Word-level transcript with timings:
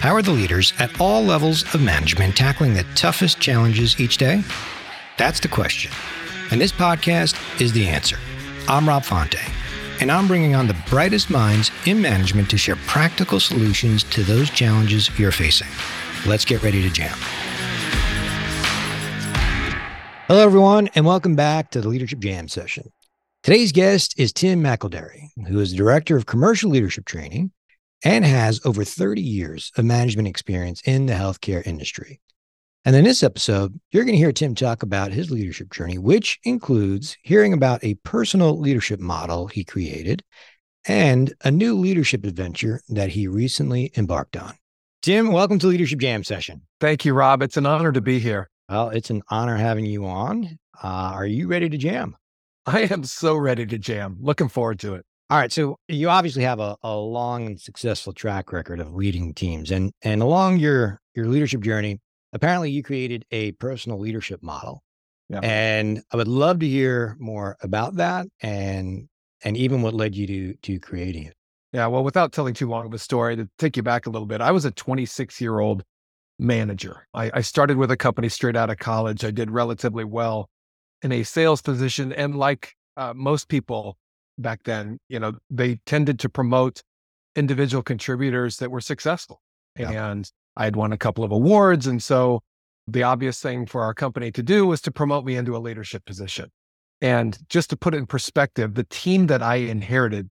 How 0.00 0.14
are 0.14 0.22
the 0.22 0.30
leaders 0.30 0.72
at 0.78 0.98
all 0.98 1.22
levels 1.22 1.62
of 1.74 1.82
management 1.82 2.34
tackling 2.34 2.72
the 2.72 2.86
toughest 2.94 3.38
challenges 3.38 4.00
each 4.00 4.16
day? 4.16 4.42
That's 5.18 5.40
the 5.40 5.48
question. 5.48 5.92
And 6.50 6.58
this 6.58 6.72
podcast 6.72 7.36
is 7.60 7.70
the 7.74 7.86
answer. 7.86 8.16
I'm 8.66 8.88
Rob 8.88 9.04
Fonte, 9.04 9.36
and 10.00 10.10
I'm 10.10 10.26
bringing 10.26 10.54
on 10.54 10.66
the 10.66 10.76
brightest 10.88 11.28
minds 11.28 11.70
in 11.84 12.00
management 12.00 12.48
to 12.48 12.56
share 12.56 12.76
practical 12.86 13.38
solutions 13.38 14.02
to 14.04 14.22
those 14.22 14.48
challenges 14.48 15.10
you're 15.18 15.32
facing. 15.32 15.68
Let's 16.24 16.46
get 16.46 16.62
ready 16.62 16.80
to 16.80 16.88
jam. 16.88 17.18
Hello, 20.28 20.42
everyone, 20.42 20.88
and 20.94 21.04
welcome 21.04 21.36
back 21.36 21.72
to 21.72 21.82
the 21.82 21.90
Leadership 21.90 22.20
Jam 22.20 22.48
session. 22.48 22.90
Today's 23.42 23.70
guest 23.70 24.14
is 24.18 24.32
Tim 24.32 24.62
McElderry, 24.62 25.28
who 25.46 25.60
is 25.60 25.72
the 25.72 25.76
Director 25.76 26.16
of 26.16 26.24
Commercial 26.24 26.70
Leadership 26.70 27.04
Training 27.04 27.52
and 28.04 28.24
has 28.24 28.64
over 28.64 28.84
30 28.84 29.20
years 29.20 29.72
of 29.76 29.84
management 29.84 30.28
experience 30.28 30.80
in 30.84 31.06
the 31.06 31.14
healthcare 31.14 31.66
industry. 31.66 32.20
And 32.84 32.96
in 32.96 33.04
this 33.04 33.22
episode, 33.22 33.78
you're 33.92 34.04
going 34.04 34.14
to 34.14 34.18
hear 34.18 34.32
Tim 34.32 34.54
talk 34.54 34.82
about 34.82 35.12
his 35.12 35.30
leadership 35.30 35.70
journey, 35.70 35.98
which 35.98 36.38
includes 36.44 37.16
hearing 37.22 37.52
about 37.52 37.84
a 37.84 37.94
personal 37.96 38.58
leadership 38.58 39.00
model 39.00 39.48
he 39.48 39.64
created 39.64 40.22
and 40.88 41.34
a 41.44 41.50
new 41.50 41.74
leadership 41.74 42.24
adventure 42.24 42.80
that 42.88 43.10
he 43.10 43.28
recently 43.28 43.92
embarked 43.98 44.36
on. 44.36 44.54
Tim, 45.02 45.32
welcome 45.32 45.58
to 45.58 45.66
Leadership 45.66 45.98
Jam 45.98 46.24
session. 46.24 46.62
Thank 46.80 47.04
you, 47.04 47.12
Rob. 47.12 47.42
It's 47.42 47.56
an 47.56 47.66
honor 47.66 47.92
to 47.92 48.00
be 48.00 48.18
here. 48.18 48.48
Well, 48.68 48.90
it's 48.90 49.10
an 49.10 49.22
honor 49.28 49.56
having 49.56 49.84
you 49.84 50.06
on. 50.06 50.58
Uh, 50.82 50.86
are 50.86 51.26
you 51.26 51.48
ready 51.48 51.68
to 51.68 51.76
jam? 51.76 52.16
I 52.66 52.80
am 52.82 53.04
so 53.04 53.36
ready 53.36 53.66
to 53.66 53.78
jam. 53.78 54.16
Looking 54.20 54.48
forward 54.48 54.78
to 54.80 54.94
it. 54.94 55.04
All 55.30 55.38
right. 55.38 55.52
So 55.52 55.78
you 55.86 56.10
obviously 56.10 56.42
have 56.42 56.58
a, 56.58 56.76
a 56.82 56.96
long 56.96 57.46
and 57.46 57.60
successful 57.60 58.12
track 58.12 58.52
record 58.52 58.80
of 58.80 58.94
leading 58.94 59.32
teams. 59.32 59.70
And 59.70 59.92
and 60.02 60.22
along 60.22 60.58
your 60.58 61.00
your 61.14 61.26
leadership 61.26 61.60
journey, 61.60 62.00
apparently 62.32 62.70
you 62.72 62.82
created 62.82 63.24
a 63.30 63.52
personal 63.52 64.00
leadership 64.00 64.42
model. 64.42 64.82
Yeah. 65.28 65.38
And 65.44 66.02
I 66.12 66.16
would 66.16 66.26
love 66.26 66.58
to 66.58 66.68
hear 66.68 67.16
more 67.20 67.56
about 67.62 67.94
that 67.96 68.26
and 68.40 69.08
and 69.44 69.56
even 69.56 69.82
what 69.82 69.94
led 69.94 70.16
you 70.16 70.26
to 70.26 70.54
to 70.54 70.80
creating 70.80 71.26
it. 71.26 71.34
Yeah, 71.72 71.86
well, 71.86 72.02
without 72.02 72.32
telling 72.32 72.54
too 72.54 72.68
long 72.68 72.86
of 72.86 72.92
a 72.92 72.98
story, 72.98 73.36
to 73.36 73.48
take 73.56 73.76
you 73.76 73.84
back 73.84 74.06
a 74.06 74.10
little 74.10 74.26
bit, 74.26 74.40
I 74.40 74.50
was 74.50 74.64
a 74.64 74.72
26 74.72 75.40
year 75.40 75.60
old 75.60 75.84
manager. 76.40 77.06
I, 77.14 77.30
I 77.34 77.40
started 77.42 77.76
with 77.76 77.92
a 77.92 77.96
company 77.96 78.28
straight 78.28 78.56
out 78.56 78.70
of 78.70 78.78
college. 78.78 79.24
I 79.24 79.30
did 79.30 79.52
relatively 79.52 80.02
well 80.02 80.48
in 81.02 81.12
a 81.12 81.22
sales 81.22 81.62
position. 81.62 82.12
And 82.12 82.34
like 82.34 82.74
uh, 82.96 83.12
most 83.14 83.48
people 83.48 83.96
back 84.42 84.64
then, 84.64 84.98
you 85.08 85.18
know, 85.18 85.34
they 85.50 85.76
tended 85.86 86.18
to 86.20 86.28
promote 86.28 86.82
individual 87.36 87.82
contributors 87.82 88.56
that 88.58 88.70
were 88.70 88.80
successful. 88.80 89.40
Yeah. 89.78 90.10
And 90.10 90.30
I 90.56 90.64
had 90.64 90.76
won 90.76 90.92
a 90.92 90.98
couple 90.98 91.24
of 91.24 91.30
awards. 91.30 91.86
And 91.86 92.02
so 92.02 92.40
the 92.86 93.02
obvious 93.02 93.40
thing 93.40 93.66
for 93.66 93.82
our 93.82 93.94
company 93.94 94.32
to 94.32 94.42
do 94.42 94.66
was 94.66 94.80
to 94.82 94.90
promote 94.90 95.24
me 95.24 95.36
into 95.36 95.56
a 95.56 95.58
leadership 95.58 96.04
position. 96.04 96.50
And 97.00 97.38
just 97.48 97.70
to 97.70 97.76
put 97.76 97.94
it 97.94 97.98
in 97.98 98.06
perspective, 98.06 98.74
the 98.74 98.84
team 98.84 99.28
that 99.28 99.42
I 99.42 99.56
inherited 99.56 100.28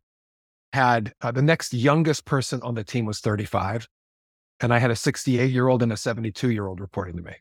had 0.74 1.14
uh, 1.22 1.32
the 1.32 1.42
next 1.42 1.74
youngest 1.74 2.26
person 2.26 2.62
on 2.62 2.76
the 2.76 2.84
team 2.84 3.06
was 3.06 3.20
35. 3.20 3.88
And 4.60 4.74
I 4.74 4.80
had 4.80 4.92
a 4.92 4.96
68 4.96 5.52
year 5.52 5.68
old 5.68 5.82
and 5.82 5.92
a 5.92 5.98
72 5.98 6.52
year 6.52 6.68
old 6.68 6.80
reporting 6.80 7.16
to 7.16 7.24
me. 7.24 7.34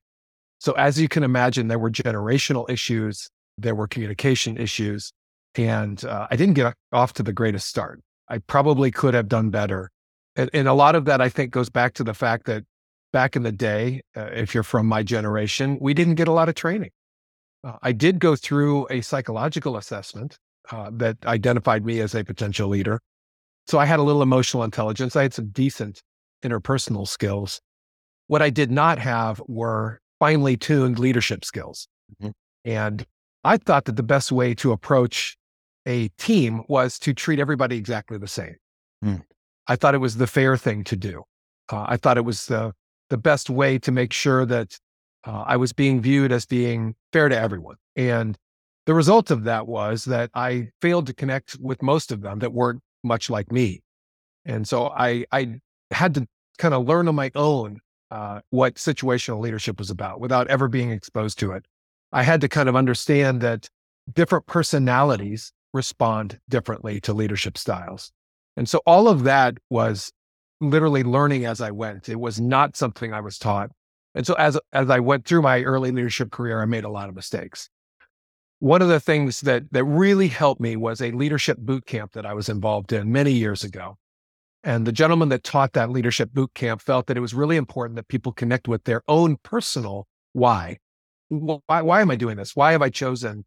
So, 0.60 0.72
as 0.72 1.00
you 1.00 1.08
can 1.08 1.22
imagine, 1.22 1.68
there 1.68 1.78
were 1.78 1.90
generational 1.90 2.68
issues, 2.70 3.28
there 3.58 3.74
were 3.74 3.86
communication 3.86 4.56
issues, 4.56 5.12
and 5.54 6.04
uh, 6.04 6.26
I 6.30 6.36
didn't 6.36 6.54
get 6.54 6.74
off 6.92 7.12
to 7.14 7.22
the 7.22 7.32
greatest 7.32 7.68
start. 7.68 8.00
I 8.28 8.38
probably 8.38 8.90
could 8.90 9.14
have 9.14 9.28
done 9.28 9.50
better. 9.50 9.90
And, 10.36 10.50
and, 10.52 10.68
a 10.68 10.74
lot 10.74 10.94
of 10.94 11.06
that, 11.06 11.20
I 11.20 11.28
think, 11.28 11.50
goes 11.50 11.70
back 11.70 11.94
to 11.94 12.04
the 12.04 12.14
fact 12.14 12.46
that 12.46 12.64
back 13.12 13.34
in 13.34 13.42
the 13.42 13.52
day, 13.52 14.02
uh, 14.16 14.26
if 14.32 14.54
you're 14.54 14.62
from 14.62 14.86
my 14.86 15.02
generation, 15.02 15.78
we 15.80 15.94
didn't 15.94 16.14
get 16.14 16.28
a 16.28 16.32
lot 16.32 16.48
of 16.48 16.54
training. 16.54 16.90
Uh, 17.64 17.76
I 17.82 17.92
did 17.92 18.20
go 18.20 18.36
through 18.36 18.86
a 18.90 19.00
psychological 19.00 19.76
assessment 19.76 20.38
uh, 20.70 20.90
that 20.94 21.16
identified 21.24 21.84
me 21.84 22.00
as 22.00 22.14
a 22.14 22.22
potential 22.22 22.68
leader. 22.68 23.00
So 23.66 23.78
I 23.78 23.86
had 23.86 23.98
a 23.98 24.02
little 24.02 24.22
emotional 24.22 24.62
intelligence. 24.62 25.16
I 25.16 25.22
had 25.22 25.34
some 25.34 25.48
decent 25.48 26.02
interpersonal 26.44 27.08
skills. 27.08 27.60
What 28.26 28.42
I 28.42 28.50
did 28.50 28.70
not 28.70 28.98
have 28.98 29.40
were 29.46 30.00
finely 30.20 30.56
tuned 30.56 30.98
leadership 30.98 31.44
skills. 31.44 31.88
Mm-hmm. 32.20 32.30
And 32.64 33.06
I 33.44 33.56
thought 33.56 33.86
that 33.86 33.96
the 33.96 34.02
best 34.02 34.30
way 34.30 34.54
to 34.56 34.72
approach 34.72 35.37
a 35.88 36.08
team 36.18 36.62
was 36.68 36.98
to 37.00 37.14
treat 37.14 37.40
everybody 37.40 37.76
exactly 37.76 38.18
the 38.18 38.28
same. 38.28 38.56
Mm. 39.04 39.22
I 39.66 39.76
thought 39.76 39.94
it 39.94 39.98
was 39.98 40.18
the 40.18 40.26
fair 40.26 40.56
thing 40.56 40.84
to 40.84 40.96
do. 40.96 41.24
Uh, 41.72 41.86
I 41.88 41.96
thought 41.96 42.18
it 42.18 42.24
was 42.24 42.46
the, 42.46 42.72
the 43.08 43.16
best 43.16 43.48
way 43.48 43.78
to 43.80 43.90
make 43.90 44.12
sure 44.12 44.44
that 44.46 44.78
uh, 45.24 45.44
I 45.46 45.56
was 45.56 45.72
being 45.72 46.00
viewed 46.00 46.30
as 46.30 46.46
being 46.46 46.94
fair 47.12 47.28
to 47.28 47.38
everyone. 47.38 47.76
And 47.96 48.36
the 48.86 48.94
result 48.94 49.30
of 49.30 49.44
that 49.44 49.66
was 49.66 50.04
that 50.04 50.30
I 50.34 50.68
failed 50.80 51.06
to 51.06 51.14
connect 51.14 51.56
with 51.60 51.82
most 51.82 52.12
of 52.12 52.20
them 52.20 52.38
that 52.40 52.52
weren't 52.52 52.80
much 53.02 53.30
like 53.30 53.50
me. 53.50 53.82
And 54.44 54.68
so 54.68 54.88
I, 54.88 55.24
I 55.32 55.60
had 55.90 56.14
to 56.14 56.26
kind 56.58 56.74
of 56.74 56.86
learn 56.86 57.08
on 57.08 57.14
my 57.14 57.30
own 57.34 57.80
uh, 58.10 58.40
what 58.50 58.74
situational 58.74 59.40
leadership 59.40 59.78
was 59.78 59.90
about 59.90 60.20
without 60.20 60.48
ever 60.48 60.68
being 60.68 60.90
exposed 60.90 61.38
to 61.38 61.52
it. 61.52 61.66
I 62.12 62.22
had 62.22 62.40
to 62.42 62.48
kind 62.48 62.68
of 62.68 62.76
understand 62.76 63.40
that 63.42 63.68
different 64.14 64.46
personalities 64.46 65.52
respond 65.72 66.38
differently 66.48 67.00
to 67.02 67.12
leadership 67.12 67.58
styles. 67.58 68.12
And 68.56 68.68
so 68.68 68.80
all 68.86 69.08
of 69.08 69.24
that 69.24 69.54
was 69.70 70.12
literally 70.60 71.04
learning 71.04 71.44
as 71.44 71.60
I 71.60 71.70
went. 71.70 72.08
It 72.08 72.18
was 72.18 72.40
not 72.40 72.76
something 72.76 73.12
I 73.12 73.20
was 73.20 73.38
taught. 73.38 73.70
And 74.14 74.26
so 74.26 74.34
as 74.34 74.58
as 74.72 74.90
I 74.90 74.98
went 74.98 75.26
through 75.26 75.42
my 75.42 75.62
early 75.62 75.90
leadership 75.90 76.30
career, 76.30 76.60
I 76.60 76.64
made 76.64 76.84
a 76.84 76.90
lot 76.90 77.08
of 77.08 77.14
mistakes. 77.14 77.70
One 78.58 78.82
of 78.82 78.88
the 78.88 78.98
things 78.98 79.42
that 79.42 79.70
that 79.72 79.84
really 79.84 80.28
helped 80.28 80.60
me 80.60 80.76
was 80.76 81.00
a 81.00 81.12
leadership 81.12 81.58
boot 81.58 81.86
camp 81.86 82.12
that 82.12 82.26
I 82.26 82.34
was 82.34 82.48
involved 82.48 82.92
in 82.92 83.12
many 83.12 83.32
years 83.32 83.62
ago. 83.62 83.96
And 84.64 84.86
the 84.86 84.92
gentleman 84.92 85.28
that 85.28 85.44
taught 85.44 85.74
that 85.74 85.90
leadership 85.90 86.32
boot 86.32 86.52
camp 86.54 86.82
felt 86.82 87.06
that 87.06 87.16
it 87.16 87.20
was 87.20 87.32
really 87.32 87.56
important 87.56 87.96
that 87.96 88.08
people 88.08 88.32
connect 88.32 88.66
with 88.66 88.84
their 88.84 89.02
own 89.06 89.36
personal 89.42 90.08
why. 90.32 90.78
Why, 91.28 91.82
why 91.82 92.00
am 92.00 92.10
I 92.10 92.16
doing 92.16 92.36
this? 92.36 92.56
Why 92.56 92.72
have 92.72 92.82
I 92.82 92.88
chosen 92.88 93.44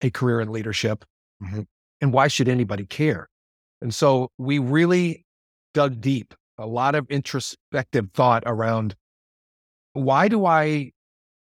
a 0.00 0.10
career 0.10 0.40
in 0.40 0.50
leadership? 0.50 1.04
Mm-hmm. 1.42 1.62
And 2.00 2.12
why 2.12 2.28
should 2.28 2.48
anybody 2.48 2.86
care? 2.86 3.28
And 3.82 3.94
so 3.94 4.30
we 4.38 4.58
really 4.58 5.24
dug 5.74 6.00
deep, 6.00 6.34
a 6.58 6.66
lot 6.66 6.94
of 6.94 7.06
introspective 7.10 8.08
thought 8.14 8.42
around 8.46 8.94
why 9.92 10.28
do 10.28 10.46
I 10.46 10.92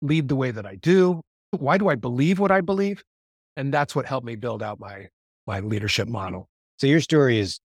lead 0.02 0.28
the 0.28 0.36
way 0.36 0.50
that 0.50 0.66
I 0.66 0.76
do? 0.76 1.20
Why 1.50 1.78
do 1.78 1.88
I 1.88 1.94
believe 1.94 2.38
what 2.38 2.50
I 2.50 2.60
believe? 2.60 3.02
And 3.56 3.74
that's 3.74 3.94
what 3.94 4.06
helped 4.06 4.26
me 4.26 4.36
build 4.36 4.62
out 4.62 4.80
my 4.80 5.08
my 5.46 5.60
leadership 5.60 6.08
model. 6.08 6.48
So 6.78 6.86
your 6.86 7.00
story 7.00 7.38
is 7.38 7.60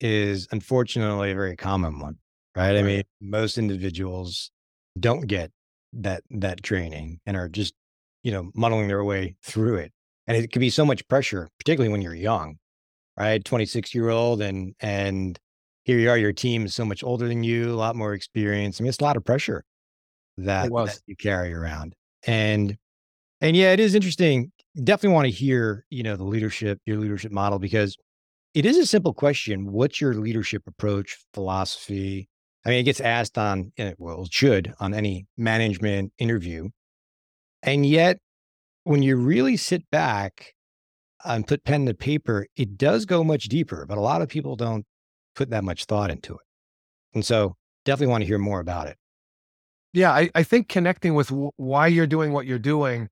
is 0.00 0.46
unfortunately 0.52 1.30
a 1.32 1.34
very 1.34 1.56
common 1.56 1.98
one, 1.98 2.18
right? 2.56 2.72
right? 2.72 2.76
I 2.76 2.82
mean, 2.82 3.02
most 3.20 3.58
individuals 3.58 4.50
don't 4.98 5.26
get 5.26 5.50
that 5.94 6.22
that 6.30 6.62
training 6.62 7.20
and 7.26 7.36
are 7.36 7.48
just, 7.48 7.74
you 8.22 8.32
know, 8.32 8.50
muddling 8.54 8.88
their 8.88 9.02
way 9.02 9.36
through 9.42 9.76
it. 9.76 9.92
And 10.26 10.36
it 10.36 10.52
could 10.52 10.60
be 10.60 10.70
so 10.70 10.86
much 10.86 11.06
pressure, 11.08 11.50
particularly 11.58 11.92
when 11.92 12.00
you're 12.02 12.14
young, 12.14 12.56
right? 13.18 13.44
26 13.44 13.94
year 13.94 14.08
old 14.08 14.40
and 14.40 14.74
and 14.80 15.38
here 15.84 15.98
you 15.98 16.08
are, 16.08 16.16
your 16.16 16.32
team 16.32 16.64
is 16.64 16.74
so 16.74 16.84
much 16.84 17.04
older 17.04 17.28
than 17.28 17.44
you, 17.44 17.70
a 17.70 17.76
lot 17.76 17.94
more 17.94 18.14
experience. 18.14 18.80
I 18.80 18.82
mean, 18.82 18.88
it's 18.88 19.00
a 19.00 19.04
lot 19.04 19.18
of 19.18 19.24
pressure 19.24 19.64
that, 20.38 20.70
that 20.86 21.02
you 21.06 21.16
carry 21.16 21.52
around. 21.52 21.94
And 22.26 22.76
and 23.40 23.56
yeah, 23.56 23.72
it 23.72 23.80
is 23.80 23.94
interesting. 23.94 24.50
Definitely 24.82 25.14
want 25.14 25.26
to 25.26 25.30
hear, 25.30 25.84
you 25.90 26.02
know, 26.02 26.16
the 26.16 26.24
leadership, 26.24 26.80
your 26.86 26.96
leadership 26.98 27.30
model, 27.30 27.58
because 27.58 27.96
it 28.54 28.64
is 28.64 28.78
a 28.78 28.86
simple 28.86 29.12
question. 29.12 29.70
What's 29.72 30.00
your 30.00 30.14
leadership 30.14 30.62
approach, 30.66 31.18
philosophy? 31.34 32.28
I 32.64 32.70
mean, 32.70 32.78
it 32.78 32.84
gets 32.84 33.00
asked 33.00 33.36
on, 33.36 33.72
eh, 33.76 33.92
well, 33.98 34.22
it 34.22 34.32
should 34.32 34.72
on 34.80 34.94
any 34.94 35.26
management 35.36 36.12
interview. 36.18 36.70
And 37.62 37.84
yet, 37.84 38.18
when 38.84 39.02
you 39.02 39.16
really 39.16 39.56
sit 39.56 39.90
back 39.90 40.54
and 41.24 41.46
put 41.46 41.64
pen 41.64 41.86
to 41.86 41.94
paper, 41.94 42.46
it 42.56 42.76
does 42.76 43.06
go 43.06 43.24
much 43.24 43.44
deeper, 43.44 43.86
but 43.86 43.98
a 43.98 44.02
lot 44.02 44.22
of 44.22 44.28
people 44.28 44.56
don't 44.56 44.84
put 45.34 45.50
that 45.50 45.64
much 45.64 45.86
thought 45.86 46.10
into 46.10 46.34
it. 46.34 46.40
And 47.14 47.24
so, 47.24 47.56
definitely 47.84 48.10
want 48.10 48.22
to 48.22 48.26
hear 48.26 48.38
more 48.38 48.60
about 48.60 48.86
it. 48.86 48.96
Yeah, 49.92 50.12
I, 50.12 50.30
I 50.34 50.42
think 50.42 50.68
connecting 50.68 51.14
with 51.14 51.28
w- 51.28 51.50
why 51.56 51.86
you're 51.86 52.06
doing 52.06 52.32
what 52.32 52.46
you're 52.46 52.58
doing 52.58 53.08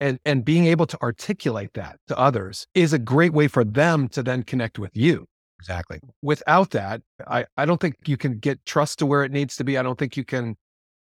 and 0.00 0.18
and 0.24 0.44
being 0.44 0.66
able 0.66 0.86
to 0.86 1.00
articulate 1.02 1.74
that 1.74 1.98
to 2.08 2.18
others 2.18 2.66
is 2.74 2.92
a 2.92 2.98
great 2.98 3.32
way 3.32 3.48
for 3.48 3.64
them 3.64 4.08
to 4.08 4.22
then 4.22 4.42
connect 4.42 4.78
with 4.78 4.96
you 4.96 5.26
exactly 5.58 5.98
without 6.22 6.70
that 6.70 7.00
i 7.26 7.44
i 7.56 7.64
don't 7.64 7.80
think 7.80 7.96
you 8.06 8.16
can 8.16 8.38
get 8.38 8.64
trust 8.64 8.98
to 8.98 9.06
where 9.06 9.24
it 9.24 9.32
needs 9.32 9.56
to 9.56 9.64
be 9.64 9.76
i 9.76 9.82
don't 9.82 9.98
think 9.98 10.16
you 10.16 10.24
can 10.24 10.56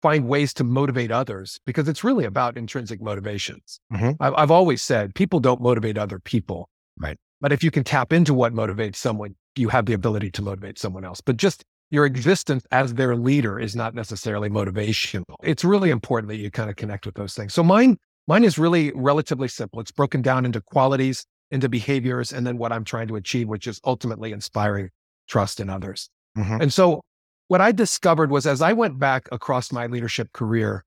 find 0.07 0.27
ways 0.27 0.53
to 0.53 0.63
motivate 0.63 1.11
others 1.11 1.59
because 1.65 1.87
it's 1.87 2.03
really 2.03 2.25
about 2.25 2.57
intrinsic 2.57 3.01
motivations 3.01 3.79
mm-hmm. 3.91 4.11
I've, 4.19 4.35
I've 4.41 4.51
always 4.51 4.81
said 4.81 5.15
people 5.15 5.39
don't 5.39 5.61
motivate 5.61 5.97
other 5.97 6.19
people 6.19 6.69
right 7.05 7.17
but 7.41 7.51
if 7.51 7.63
you 7.63 7.71
can 7.71 7.83
tap 7.83 8.13
into 8.13 8.33
what 8.33 8.53
motivates 8.53 8.97
someone 8.97 9.35
you 9.55 9.69
have 9.69 9.85
the 9.85 9.93
ability 9.93 10.29
to 10.31 10.41
motivate 10.41 10.77
someone 10.77 11.05
else 11.05 11.21
but 11.21 11.37
just 11.37 11.63
your 11.91 12.05
existence 12.05 12.65
as 12.71 12.95
their 12.95 13.15
leader 13.15 13.59
is 13.59 13.75
not 13.75 13.93
necessarily 13.93 14.49
motivational. 14.49 15.35
It's 15.43 15.63
really 15.63 15.89
important 15.91 16.29
that 16.29 16.37
you 16.37 16.49
kind 16.49 16.69
of 16.69 16.75
connect 16.75 17.05
with 17.05 17.15
those 17.15 17.33
things. 17.33 17.53
So 17.53 17.63
mine, 17.63 17.97
mine 18.27 18.43
is 18.43 18.57
really 18.57 18.91
relatively 18.95 19.47
simple. 19.47 19.79
It's 19.79 19.91
broken 19.91 20.21
down 20.21 20.45
into 20.45 20.61
qualities, 20.61 21.25
into 21.51 21.69
behaviors, 21.69 22.33
and 22.33 22.45
then 22.45 22.57
what 22.57 22.71
I'm 22.71 22.83
trying 22.83 23.07
to 23.09 23.15
achieve, 23.15 23.47
which 23.47 23.67
is 23.67 23.79
ultimately 23.85 24.31
inspiring 24.31 24.89
trust 25.27 25.59
in 25.59 25.69
others. 25.69 26.09
Mm-hmm. 26.37 26.61
And 26.63 26.73
so 26.73 27.01
what 27.47 27.61
I 27.61 27.71
discovered 27.71 28.31
was 28.31 28.47
as 28.47 28.61
I 28.61 28.73
went 28.73 28.99
back 28.99 29.27
across 29.31 29.71
my 29.71 29.87
leadership 29.87 30.33
career, 30.33 30.83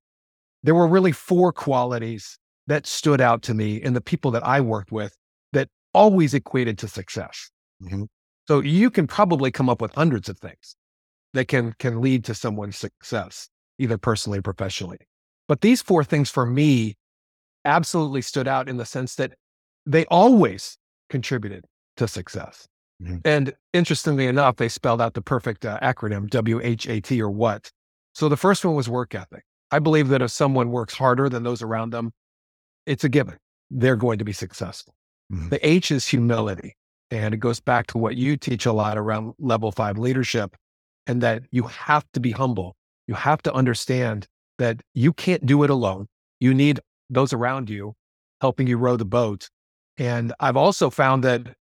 there 0.63 0.75
were 0.75 0.89
really 0.89 1.13
four 1.13 1.53
qualities 1.53 2.39
that 2.67 2.87
stood 2.87 3.21
out 3.21 3.43
to 3.43 3.55
me 3.55 3.77
in 3.77 3.95
the 3.95 4.01
people 4.01 4.31
that 4.33 4.47
I 4.47 4.61
worked 4.61 4.93
with 4.93 5.17
that 5.53 5.69
always 5.95 6.35
equated 6.35 6.79
to 6.79 6.89
success. 6.89 7.51
Mm-hmm. 7.83 8.05
So 8.47 8.61
you 8.61 8.91
can 8.91 9.07
probably 9.07 9.51
come 9.51 9.69
up 9.69 9.81
with 9.81 9.95
hundreds 9.95 10.29
of 10.29 10.39
things 10.39 10.77
that 11.35 11.49
can 11.49 11.75
can 11.79 12.01
lead 12.01 12.25
to 12.25 12.35
someone's 12.35 12.77
success, 12.77 13.49
either 13.79 13.99
personally 13.99 14.39
or 14.39 14.43
professionally. 14.43 14.99
But 15.47 15.61
these 15.61 15.83
four 15.83 16.05
things 16.05 16.31
for 16.31 16.45
me 16.45 16.97
absolutely 17.65 18.23
stood 18.23 18.49
out 18.49 18.69
in 18.69 18.77
the 18.77 18.87
sense 18.87 19.15
that 19.17 19.33
they 19.87 20.05
always 20.07 20.77
contributed 21.09 21.65
to 21.97 22.09
success. 22.09 22.67
Mm-hmm. 23.03 23.19
And 23.25 23.55
interestingly 23.73 24.27
enough, 24.27 24.57
they 24.57 24.69
spelled 24.69 25.01
out 25.01 25.15
the 25.15 25.23
perfect 25.23 25.65
uh, 25.65 25.79
acronym 25.81 26.29
WHAT 26.33 27.21
or 27.21 27.31
what. 27.31 27.71
So 28.15 28.29
the 28.29 28.37
first 28.37 28.65
one 28.65 28.75
was 28.75 28.89
work 28.89 29.15
ethic. 29.15 29.45
I 29.71 29.79
believe 29.79 30.09
that 30.09 30.23
if 30.23 30.31
someone 30.31 30.71
works 30.71 30.95
harder 30.95 31.29
than 31.29 31.43
those 31.43 31.63
around 31.63 31.91
them, 31.91 32.13
it's 32.87 33.05
a 33.05 33.09
given. 33.09 33.37
They're 33.71 33.97
going 33.97 34.19
to 34.19 34.25
be 34.25 34.33
successful. 34.33 34.95
Mm-hmm. 35.33 35.51
The 35.51 35.69
H 35.69 35.91
is 35.91 36.07
humility. 36.07 36.75
And 37.11 37.33
it 37.33 37.39
goes 37.39 37.61
back 37.61 37.87
to 37.89 37.99
what 37.99 38.17
you 38.17 38.37
teach 38.37 38.67
a 38.67 38.73
lot 38.73 38.99
around 38.99 39.35
level 39.39 39.73
five 39.73 39.97
leadership 39.97 40.57
and 41.07 41.23
that 41.23 41.43
you 41.51 41.63
have 41.65 42.05
to 42.13 42.21
be 42.21 42.33
humble. 42.33 42.77
You 43.07 43.15
have 43.15 43.43
to 43.43 43.53
understand 43.53 44.27
that 44.59 44.83
you 44.95 45.13
can't 45.13 45.47
do 45.47 45.63
it 45.63 45.71
alone. 45.71 46.07
You 46.41 46.53
need 46.53 46.81
those 47.09 47.33
around 47.33 47.71
you 47.71 47.95
helping 48.41 48.67
you 48.67 48.77
row 48.77 48.97
the 48.97 49.05
boat. 49.05 49.49
And 49.97 50.33
I've 50.39 50.57
also 50.57 50.91
found 50.91 51.25
that 51.25 51.55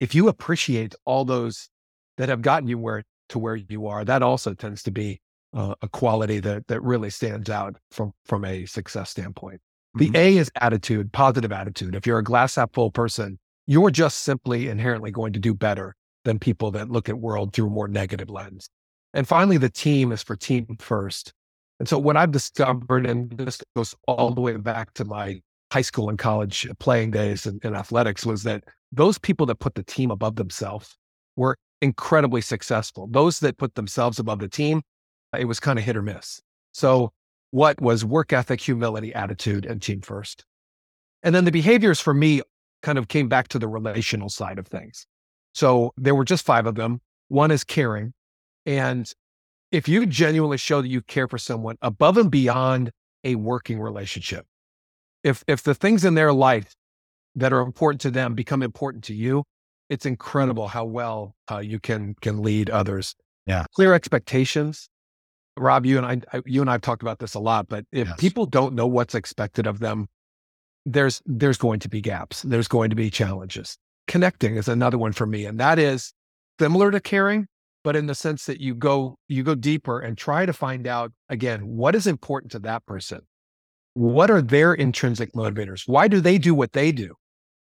if 0.00 0.14
you 0.14 0.28
appreciate 0.28 0.94
all 1.04 1.24
those 1.24 1.68
that 2.16 2.28
have 2.28 2.42
gotten 2.42 2.68
you 2.68 2.78
where 2.78 3.04
to 3.28 3.38
where 3.38 3.56
you 3.56 3.86
are, 3.86 4.04
that 4.04 4.22
also 4.22 4.54
tends 4.54 4.82
to 4.84 4.90
be 4.90 5.20
uh, 5.52 5.74
a 5.82 5.88
quality 5.88 6.40
that 6.40 6.66
that 6.68 6.82
really 6.82 7.10
stands 7.10 7.50
out 7.50 7.76
from 7.90 8.12
from 8.24 8.44
a 8.44 8.66
success 8.66 9.10
standpoint. 9.10 9.60
The 9.94 10.06
mm-hmm. 10.06 10.16
A 10.16 10.36
is 10.38 10.50
attitude, 10.56 11.12
positive 11.12 11.52
attitude. 11.52 11.94
If 11.94 12.06
you're 12.06 12.18
a 12.18 12.24
glass 12.24 12.54
half 12.54 12.72
full 12.72 12.90
person, 12.90 13.38
you're 13.66 13.90
just 13.90 14.20
simply 14.20 14.68
inherently 14.68 15.10
going 15.10 15.32
to 15.32 15.40
do 15.40 15.54
better 15.54 15.96
than 16.24 16.38
people 16.38 16.70
that 16.72 16.90
look 16.90 17.08
at 17.08 17.18
world 17.18 17.52
through 17.52 17.66
a 17.66 17.70
more 17.70 17.88
negative 17.88 18.30
lens. 18.30 18.68
And 19.14 19.26
finally, 19.26 19.56
the 19.56 19.70
team 19.70 20.12
is 20.12 20.22
for 20.22 20.36
team 20.36 20.76
first. 20.78 21.32
And 21.80 21.88
so 21.88 21.98
what 21.98 22.16
I've 22.16 22.30
discovered, 22.30 23.06
and 23.06 23.30
this 23.30 23.60
goes 23.74 23.94
all 24.06 24.32
the 24.32 24.40
way 24.40 24.56
back 24.56 24.92
to 24.94 25.04
my 25.04 25.40
high 25.72 25.82
school 25.82 26.08
and 26.08 26.18
college 26.18 26.68
playing 26.78 27.10
days 27.12 27.46
and, 27.46 27.64
in 27.64 27.74
athletics, 27.74 28.26
was 28.26 28.42
that 28.42 28.64
those 28.92 29.18
people 29.18 29.46
that 29.46 29.56
put 29.56 29.74
the 29.74 29.82
team 29.82 30.10
above 30.10 30.36
themselves 30.36 30.96
were 31.36 31.56
incredibly 31.80 32.40
successful. 32.40 33.08
Those 33.10 33.40
that 33.40 33.56
put 33.56 33.74
themselves 33.74 34.18
above 34.18 34.40
the 34.40 34.48
team, 34.48 34.82
it 35.38 35.46
was 35.46 35.60
kind 35.60 35.78
of 35.78 35.84
hit 35.84 35.96
or 35.96 36.02
miss. 36.02 36.40
So 36.72 37.12
what 37.52 37.80
was 37.80 38.04
work 38.04 38.32
ethic, 38.32 38.60
humility, 38.60 39.14
attitude, 39.14 39.64
and 39.64 39.80
team 39.80 40.00
first? 40.00 40.44
And 41.22 41.34
then 41.34 41.44
the 41.44 41.52
behaviors 41.52 42.00
for 42.00 42.14
me 42.14 42.42
kind 42.82 42.98
of 42.98 43.08
came 43.08 43.28
back 43.28 43.48
to 43.48 43.58
the 43.58 43.68
relational 43.68 44.28
side 44.28 44.58
of 44.58 44.66
things. 44.66 45.06
So 45.54 45.92
there 45.96 46.14
were 46.14 46.24
just 46.24 46.44
five 46.44 46.66
of 46.66 46.74
them. 46.74 47.00
One 47.28 47.50
is 47.50 47.64
caring. 47.64 48.12
And 48.66 49.10
if 49.70 49.88
you 49.88 50.06
genuinely 50.06 50.56
show 50.56 50.82
that 50.82 50.88
you 50.88 51.02
care 51.02 51.28
for 51.28 51.38
someone 51.38 51.76
above 51.82 52.16
and 52.16 52.30
beyond 52.30 52.90
a 53.24 53.34
working 53.36 53.80
relationship, 53.80 54.46
if 55.24 55.44
if 55.46 55.62
the 55.62 55.74
things 55.74 56.04
in 56.04 56.14
their 56.14 56.32
life 56.32 56.74
that 57.34 57.52
are 57.52 57.60
important 57.60 58.00
to 58.02 58.10
them 58.10 58.34
become 58.34 58.62
important 58.62 59.04
to 59.04 59.14
you, 59.14 59.44
it's 59.88 60.06
incredible 60.06 60.68
how 60.68 60.84
well 60.84 61.34
uh, 61.50 61.58
you 61.58 61.78
can 61.78 62.14
can 62.20 62.42
lead 62.42 62.70
others. 62.70 63.14
Yeah, 63.46 63.64
clear 63.74 63.94
expectations. 63.94 64.88
Rob, 65.56 65.84
you 65.84 65.98
and 65.98 66.06
I, 66.06 66.36
I 66.36 66.42
you 66.46 66.60
and 66.60 66.70
I've 66.70 66.80
talked 66.80 67.02
about 67.02 67.18
this 67.18 67.34
a 67.34 67.40
lot, 67.40 67.68
but 67.68 67.84
if 67.92 68.08
yes. 68.08 68.16
people 68.18 68.46
don't 68.46 68.74
know 68.74 68.86
what's 68.86 69.14
expected 69.14 69.66
of 69.66 69.80
them, 69.80 70.06
there's 70.86 71.20
there's 71.26 71.58
going 71.58 71.80
to 71.80 71.88
be 71.88 72.00
gaps. 72.00 72.42
There's 72.42 72.68
going 72.68 72.90
to 72.90 72.96
be 72.96 73.10
challenges. 73.10 73.76
Connecting 74.06 74.56
is 74.56 74.68
another 74.68 74.98
one 74.98 75.12
for 75.12 75.26
me, 75.26 75.44
and 75.44 75.60
that 75.60 75.78
is 75.78 76.12
similar 76.58 76.90
to 76.90 77.00
caring, 77.00 77.46
but 77.84 77.96
in 77.96 78.06
the 78.06 78.14
sense 78.14 78.46
that 78.46 78.60
you 78.60 78.74
go 78.74 79.16
you 79.28 79.42
go 79.42 79.54
deeper 79.54 80.00
and 80.00 80.16
try 80.16 80.46
to 80.46 80.52
find 80.52 80.86
out 80.86 81.12
again 81.28 81.66
what 81.66 81.94
is 81.94 82.06
important 82.06 82.52
to 82.52 82.58
that 82.60 82.86
person. 82.86 83.20
What 83.94 84.30
are 84.30 84.42
their 84.42 84.72
intrinsic 84.72 85.32
motivators? 85.32 85.82
Why 85.86 86.08
do 86.08 86.20
they 86.20 86.38
do 86.38 86.54
what 86.54 86.72
they 86.72 86.92
do? 86.92 87.14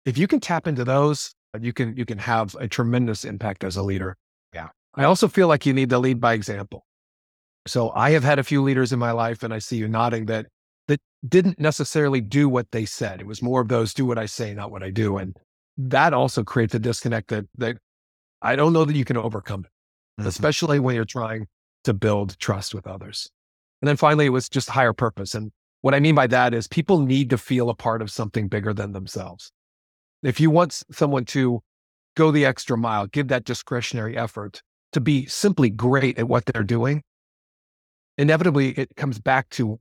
If 0.05 0.17
you 0.17 0.27
can 0.27 0.39
tap 0.39 0.67
into 0.67 0.83
those, 0.83 1.33
you 1.59 1.73
can 1.73 1.95
you 1.95 2.05
can 2.05 2.17
have 2.17 2.55
a 2.59 2.67
tremendous 2.67 3.25
impact 3.25 3.63
as 3.63 3.75
a 3.75 3.83
leader. 3.83 4.17
Yeah. 4.53 4.69
I 4.95 5.03
also 5.05 5.27
feel 5.27 5.47
like 5.47 5.65
you 5.65 5.73
need 5.73 5.89
to 5.89 5.99
lead 5.99 6.19
by 6.19 6.33
example. 6.33 6.85
So 7.67 7.91
I 7.91 8.11
have 8.11 8.23
had 8.23 8.39
a 8.39 8.43
few 8.43 8.61
leaders 8.61 8.91
in 8.91 8.99
my 8.99 9.11
life, 9.11 9.43
and 9.43 9.53
I 9.53 9.59
see 9.59 9.77
you 9.77 9.87
nodding 9.87 10.25
that 10.25 10.47
that 10.87 10.99
didn't 11.27 11.59
necessarily 11.59 12.21
do 12.21 12.49
what 12.49 12.71
they 12.71 12.85
said. 12.85 13.21
It 13.21 13.27
was 13.27 13.41
more 13.41 13.61
of 13.61 13.67
those 13.67 13.93
do 13.93 14.05
what 14.05 14.17
I 14.17 14.25
say, 14.25 14.53
not 14.53 14.71
what 14.71 14.83
I 14.83 14.89
do. 14.89 15.17
And 15.17 15.35
that 15.77 16.13
also 16.13 16.43
creates 16.43 16.73
a 16.75 16.79
disconnect 16.79 17.29
that 17.29 17.45
that 17.57 17.77
I 18.41 18.55
don't 18.55 18.73
know 18.73 18.85
that 18.85 18.95
you 18.95 19.05
can 19.05 19.17
overcome 19.17 19.61
it, 19.61 20.21
mm-hmm. 20.21 20.27
especially 20.27 20.79
when 20.79 20.95
you're 20.95 21.05
trying 21.05 21.47
to 21.83 21.93
build 21.93 22.37
trust 22.39 22.73
with 22.73 22.87
others. 22.87 23.29
And 23.81 23.87
then 23.87 23.97
finally, 23.97 24.25
it 24.25 24.29
was 24.29 24.49
just 24.49 24.69
higher 24.69 24.93
purpose. 24.93 25.33
And 25.33 25.51
what 25.81 25.93
I 25.93 25.99
mean 25.99 26.15
by 26.15 26.27
that 26.27 26.53
is 26.53 26.67
people 26.67 26.99
need 26.99 27.29
to 27.29 27.37
feel 27.37 27.69
a 27.69 27.75
part 27.75 28.01
of 28.01 28.11
something 28.11 28.47
bigger 28.47 28.73
than 28.73 28.91
themselves. 28.91 29.51
If 30.23 30.39
you 30.39 30.49
want 30.49 30.83
someone 30.91 31.25
to 31.25 31.61
go 32.15 32.31
the 32.31 32.45
extra 32.45 32.77
mile, 32.77 33.07
give 33.07 33.29
that 33.29 33.45
discretionary 33.45 34.17
effort 34.17 34.61
to 34.91 34.99
be 34.99 35.25
simply 35.27 35.69
great 35.69 36.17
at 36.17 36.27
what 36.27 36.45
they're 36.45 36.63
doing, 36.63 37.03
inevitably 38.17 38.71
it 38.71 38.95
comes 38.97 39.19
back 39.19 39.49
to 39.51 39.79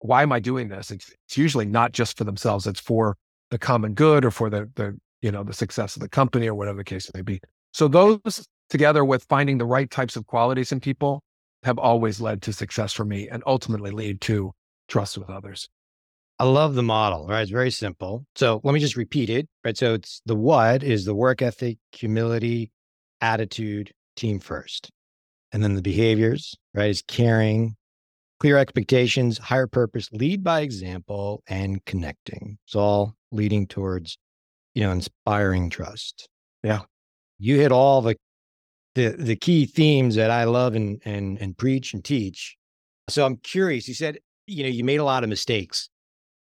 why 0.00 0.22
am 0.22 0.32
I 0.32 0.40
doing 0.40 0.68
this? 0.68 0.90
It's, 0.90 1.12
it's 1.26 1.38
usually 1.38 1.66
not 1.66 1.92
just 1.92 2.18
for 2.18 2.24
themselves. 2.24 2.66
It's 2.66 2.80
for 2.80 3.16
the 3.50 3.58
common 3.58 3.94
good 3.94 4.24
or 4.24 4.30
for 4.30 4.50
the, 4.50 4.70
the, 4.74 4.98
you 5.22 5.30
know, 5.30 5.44
the 5.44 5.52
success 5.52 5.96
of 5.96 6.02
the 6.02 6.08
company 6.08 6.48
or 6.48 6.54
whatever 6.54 6.78
the 6.78 6.84
case 6.84 7.10
may 7.14 7.22
be. 7.22 7.40
So 7.72 7.88
those 7.88 8.46
together 8.68 9.04
with 9.04 9.24
finding 9.28 9.58
the 9.58 9.64
right 9.64 9.90
types 9.90 10.16
of 10.16 10.26
qualities 10.26 10.72
in 10.72 10.80
people 10.80 11.22
have 11.62 11.78
always 11.78 12.20
led 12.20 12.42
to 12.42 12.52
success 12.52 12.92
for 12.92 13.04
me 13.04 13.28
and 13.28 13.42
ultimately 13.46 13.90
lead 13.90 14.20
to 14.22 14.52
trust 14.88 15.18
with 15.18 15.30
others. 15.30 15.68
I 16.38 16.44
love 16.44 16.74
the 16.74 16.82
model, 16.82 17.26
right? 17.26 17.40
It's 17.40 17.50
very 17.50 17.70
simple. 17.70 18.26
So 18.36 18.60
let 18.62 18.72
me 18.74 18.80
just 18.80 18.96
repeat 18.96 19.30
it, 19.30 19.48
right? 19.64 19.76
So 19.76 19.94
it's 19.94 20.20
the 20.26 20.36
what 20.36 20.82
is 20.82 21.04
the 21.04 21.14
work 21.14 21.40
ethic, 21.40 21.78
humility, 21.92 22.70
attitude, 23.20 23.92
team 24.16 24.38
first. 24.38 24.90
And 25.52 25.62
then 25.62 25.74
the 25.74 25.82
behaviors, 25.82 26.54
right, 26.74 26.90
is 26.90 27.02
caring, 27.06 27.76
clear 28.40 28.58
expectations, 28.58 29.38
higher 29.38 29.66
purpose, 29.66 30.10
lead 30.12 30.44
by 30.44 30.60
example, 30.60 31.42
and 31.48 31.82
connecting. 31.86 32.58
It's 32.66 32.74
all 32.74 33.14
leading 33.32 33.66
towards, 33.66 34.18
you 34.74 34.82
know, 34.82 34.92
inspiring 34.92 35.70
trust. 35.70 36.28
Yeah. 36.62 36.80
You 37.38 37.56
hit 37.56 37.72
all 37.72 38.02
the 38.02 38.16
the 38.94 39.10
the 39.10 39.36
key 39.36 39.66
themes 39.66 40.14
that 40.16 40.30
I 40.30 40.44
love 40.44 40.74
and 40.74 41.00
and 41.04 41.38
and 41.40 41.56
preach 41.56 41.94
and 41.94 42.04
teach. 42.04 42.56
So 43.08 43.24
I'm 43.24 43.36
curious. 43.36 43.88
You 43.88 43.94
said 43.94 44.18
you 44.46 44.62
know, 44.62 44.68
you 44.68 44.84
made 44.84 45.00
a 45.00 45.04
lot 45.04 45.22
of 45.22 45.28
mistakes, 45.28 45.88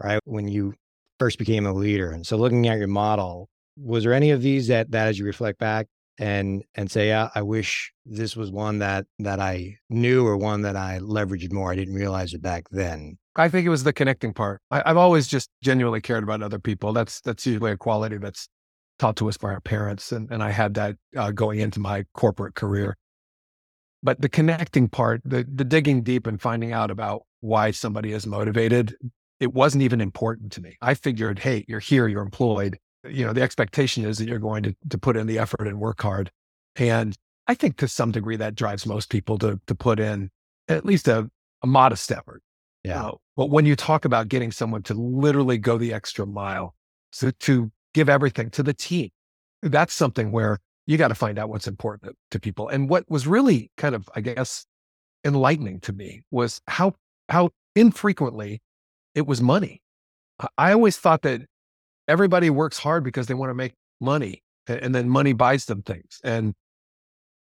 right? 0.02 0.20
When 0.24 0.48
you 0.48 0.74
first 1.18 1.38
became 1.38 1.66
a 1.66 1.72
leader. 1.72 2.10
And 2.10 2.26
so 2.26 2.36
looking 2.36 2.66
at 2.68 2.78
your 2.78 2.88
model, 2.88 3.48
was 3.76 4.04
there 4.04 4.12
any 4.12 4.30
of 4.30 4.42
these 4.42 4.68
that 4.68 4.90
that 4.90 5.08
as 5.08 5.18
you 5.18 5.24
reflect 5.24 5.58
back 5.58 5.86
and 6.18 6.64
and 6.74 6.90
say, 6.90 7.08
yeah, 7.08 7.28
I 7.34 7.42
wish 7.42 7.92
this 8.04 8.36
was 8.36 8.50
one 8.50 8.78
that 8.78 9.06
that 9.18 9.40
I 9.40 9.76
knew 9.90 10.26
or 10.26 10.36
one 10.36 10.62
that 10.62 10.76
I 10.76 10.98
leveraged 11.00 11.52
more. 11.52 11.72
I 11.72 11.76
didn't 11.76 11.94
realize 11.94 12.34
it 12.34 12.42
back 12.42 12.64
then. 12.70 13.18
I 13.36 13.48
think 13.48 13.66
it 13.66 13.70
was 13.70 13.84
the 13.84 13.92
connecting 13.92 14.32
part. 14.32 14.62
I, 14.70 14.82
have 14.86 14.96
always 14.96 15.28
just 15.28 15.50
genuinely 15.62 16.00
cared 16.00 16.22
about 16.22 16.42
other 16.42 16.58
people. 16.58 16.92
That's 16.92 17.20
that's 17.20 17.46
usually 17.46 17.72
a 17.72 17.76
quality 17.76 18.16
that's 18.16 18.48
taught 18.98 19.16
to 19.16 19.28
us 19.28 19.36
by 19.36 19.52
our 19.52 19.60
parents, 19.60 20.10
and 20.10 20.30
and 20.30 20.42
I 20.42 20.50
had 20.50 20.74
that 20.74 20.96
uh, 21.16 21.32
going 21.32 21.60
into 21.60 21.80
my 21.80 22.04
corporate 22.14 22.54
career. 22.54 22.96
But 24.06 24.20
the 24.20 24.28
connecting 24.28 24.88
part, 24.88 25.20
the 25.24 25.44
the 25.52 25.64
digging 25.64 26.02
deep 26.02 26.28
and 26.28 26.40
finding 26.40 26.72
out 26.72 26.92
about 26.92 27.22
why 27.40 27.72
somebody 27.72 28.12
is 28.12 28.24
motivated, 28.24 28.94
it 29.40 29.52
wasn't 29.52 29.82
even 29.82 30.00
important 30.00 30.52
to 30.52 30.60
me. 30.60 30.76
I 30.80 30.94
figured, 30.94 31.40
hey, 31.40 31.64
you're 31.66 31.80
here, 31.80 32.06
you're 32.06 32.22
employed. 32.22 32.78
You 33.04 33.26
know, 33.26 33.32
the 33.32 33.42
expectation 33.42 34.04
is 34.04 34.18
that 34.18 34.28
you're 34.28 34.38
going 34.38 34.62
to, 34.62 34.76
to 34.90 34.98
put 34.98 35.16
in 35.16 35.26
the 35.26 35.40
effort 35.40 35.66
and 35.66 35.80
work 35.80 36.00
hard. 36.02 36.30
And 36.76 37.16
I 37.48 37.54
think 37.54 37.78
to 37.78 37.88
some 37.88 38.12
degree 38.12 38.36
that 38.36 38.54
drives 38.54 38.86
most 38.86 39.10
people 39.10 39.38
to, 39.38 39.60
to 39.66 39.74
put 39.74 39.98
in 39.98 40.30
at 40.68 40.86
least 40.86 41.08
a, 41.08 41.28
a 41.62 41.66
modest 41.66 42.10
effort. 42.12 42.42
Yeah. 42.84 43.06
Uh, 43.06 43.12
but 43.36 43.50
when 43.50 43.66
you 43.66 43.74
talk 43.74 44.04
about 44.04 44.28
getting 44.28 44.52
someone 44.52 44.84
to 44.84 44.94
literally 44.94 45.58
go 45.58 45.78
the 45.78 45.92
extra 45.92 46.26
mile, 46.26 46.76
so 47.10 47.32
to 47.32 47.72
give 47.92 48.08
everything 48.08 48.50
to 48.50 48.62
the 48.62 48.74
team, 48.74 49.10
that's 49.62 49.94
something 49.94 50.30
where 50.30 50.60
you 50.86 50.96
got 50.96 51.08
to 51.08 51.14
find 51.14 51.38
out 51.38 51.48
what's 51.48 51.66
important 51.66 52.16
to 52.30 52.40
people. 52.40 52.68
And 52.68 52.88
what 52.88 53.04
was 53.08 53.26
really 53.26 53.70
kind 53.76 53.94
of, 53.94 54.08
I 54.14 54.20
guess, 54.20 54.66
enlightening 55.24 55.80
to 55.80 55.92
me 55.92 56.22
was 56.30 56.60
how 56.68 56.94
how 57.28 57.50
infrequently 57.74 58.60
it 59.14 59.26
was 59.26 59.40
money. 59.40 59.82
I 60.56 60.72
always 60.72 60.96
thought 60.96 61.22
that 61.22 61.42
everybody 62.06 62.50
works 62.50 62.78
hard 62.78 63.02
because 63.02 63.26
they 63.26 63.34
want 63.34 63.50
to 63.50 63.54
make 63.54 63.74
money 64.00 64.42
and 64.68 64.94
then 64.94 65.08
money 65.08 65.32
buys 65.32 65.64
them 65.64 65.82
things. 65.82 66.20
And 66.22 66.54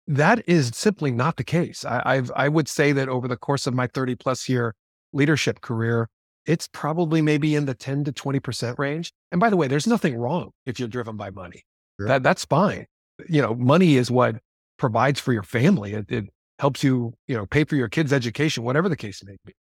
that 0.06 0.46
is 0.48 0.70
simply 0.74 1.10
not 1.10 1.36
the 1.36 1.44
case. 1.44 1.84
I, 1.84 2.02
I've, 2.04 2.30
I 2.36 2.48
would 2.48 2.68
say 2.68 2.92
that 2.92 3.08
over 3.08 3.26
the 3.26 3.36
course 3.36 3.66
of 3.66 3.74
my 3.74 3.86
30 3.86 4.14
plus 4.16 4.48
year 4.48 4.74
leadership 5.12 5.60
career, 5.60 6.08
it's 6.46 6.68
probably 6.68 7.22
maybe 7.22 7.54
in 7.54 7.64
the 7.66 7.74
10 7.74 8.04
to 8.04 8.12
20% 8.12 8.78
range. 8.78 9.12
And 9.32 9.40
by 9.40 9.50
the 9.50 9.56
way, 9.56 9.66
there's 9.66 9.86
nothing 9.86 10.16
wrong 10.16 10.50
if 10.66 10.78
you're 10.78 10.88
driven 10.88 11.16
by 11.16 11.30
money. 11.30 11.62
Sure. 11.98 12.08
That, 12.08 12.22
that's 12.22 12.44
fine. 12.44 12.86
You 13.28 13.42
know, 13.42 13.54
money 13.54 13.96
is 13.96 14.10
what 14.10 14.36
provides 14.78 15.20
for 15.20 15.32
your 15.32 15.42
family. 15.42 15.94
It, 15.94 16.10
it 16.10 16.24
helps 16.58 16.82
you, 16.82 17.14
you 17.26 17.36
know, 17.36 17.46
pay 17.46 17.64
for 17.64 17.76
your 17.76 17.88
kids' 17.88 18.12
education, 18.12 18.64
whatever 18.64 18.88
the 18.88 18.96
case 18.96 19.22
may 19.24 19.36
be. 19.44 19.52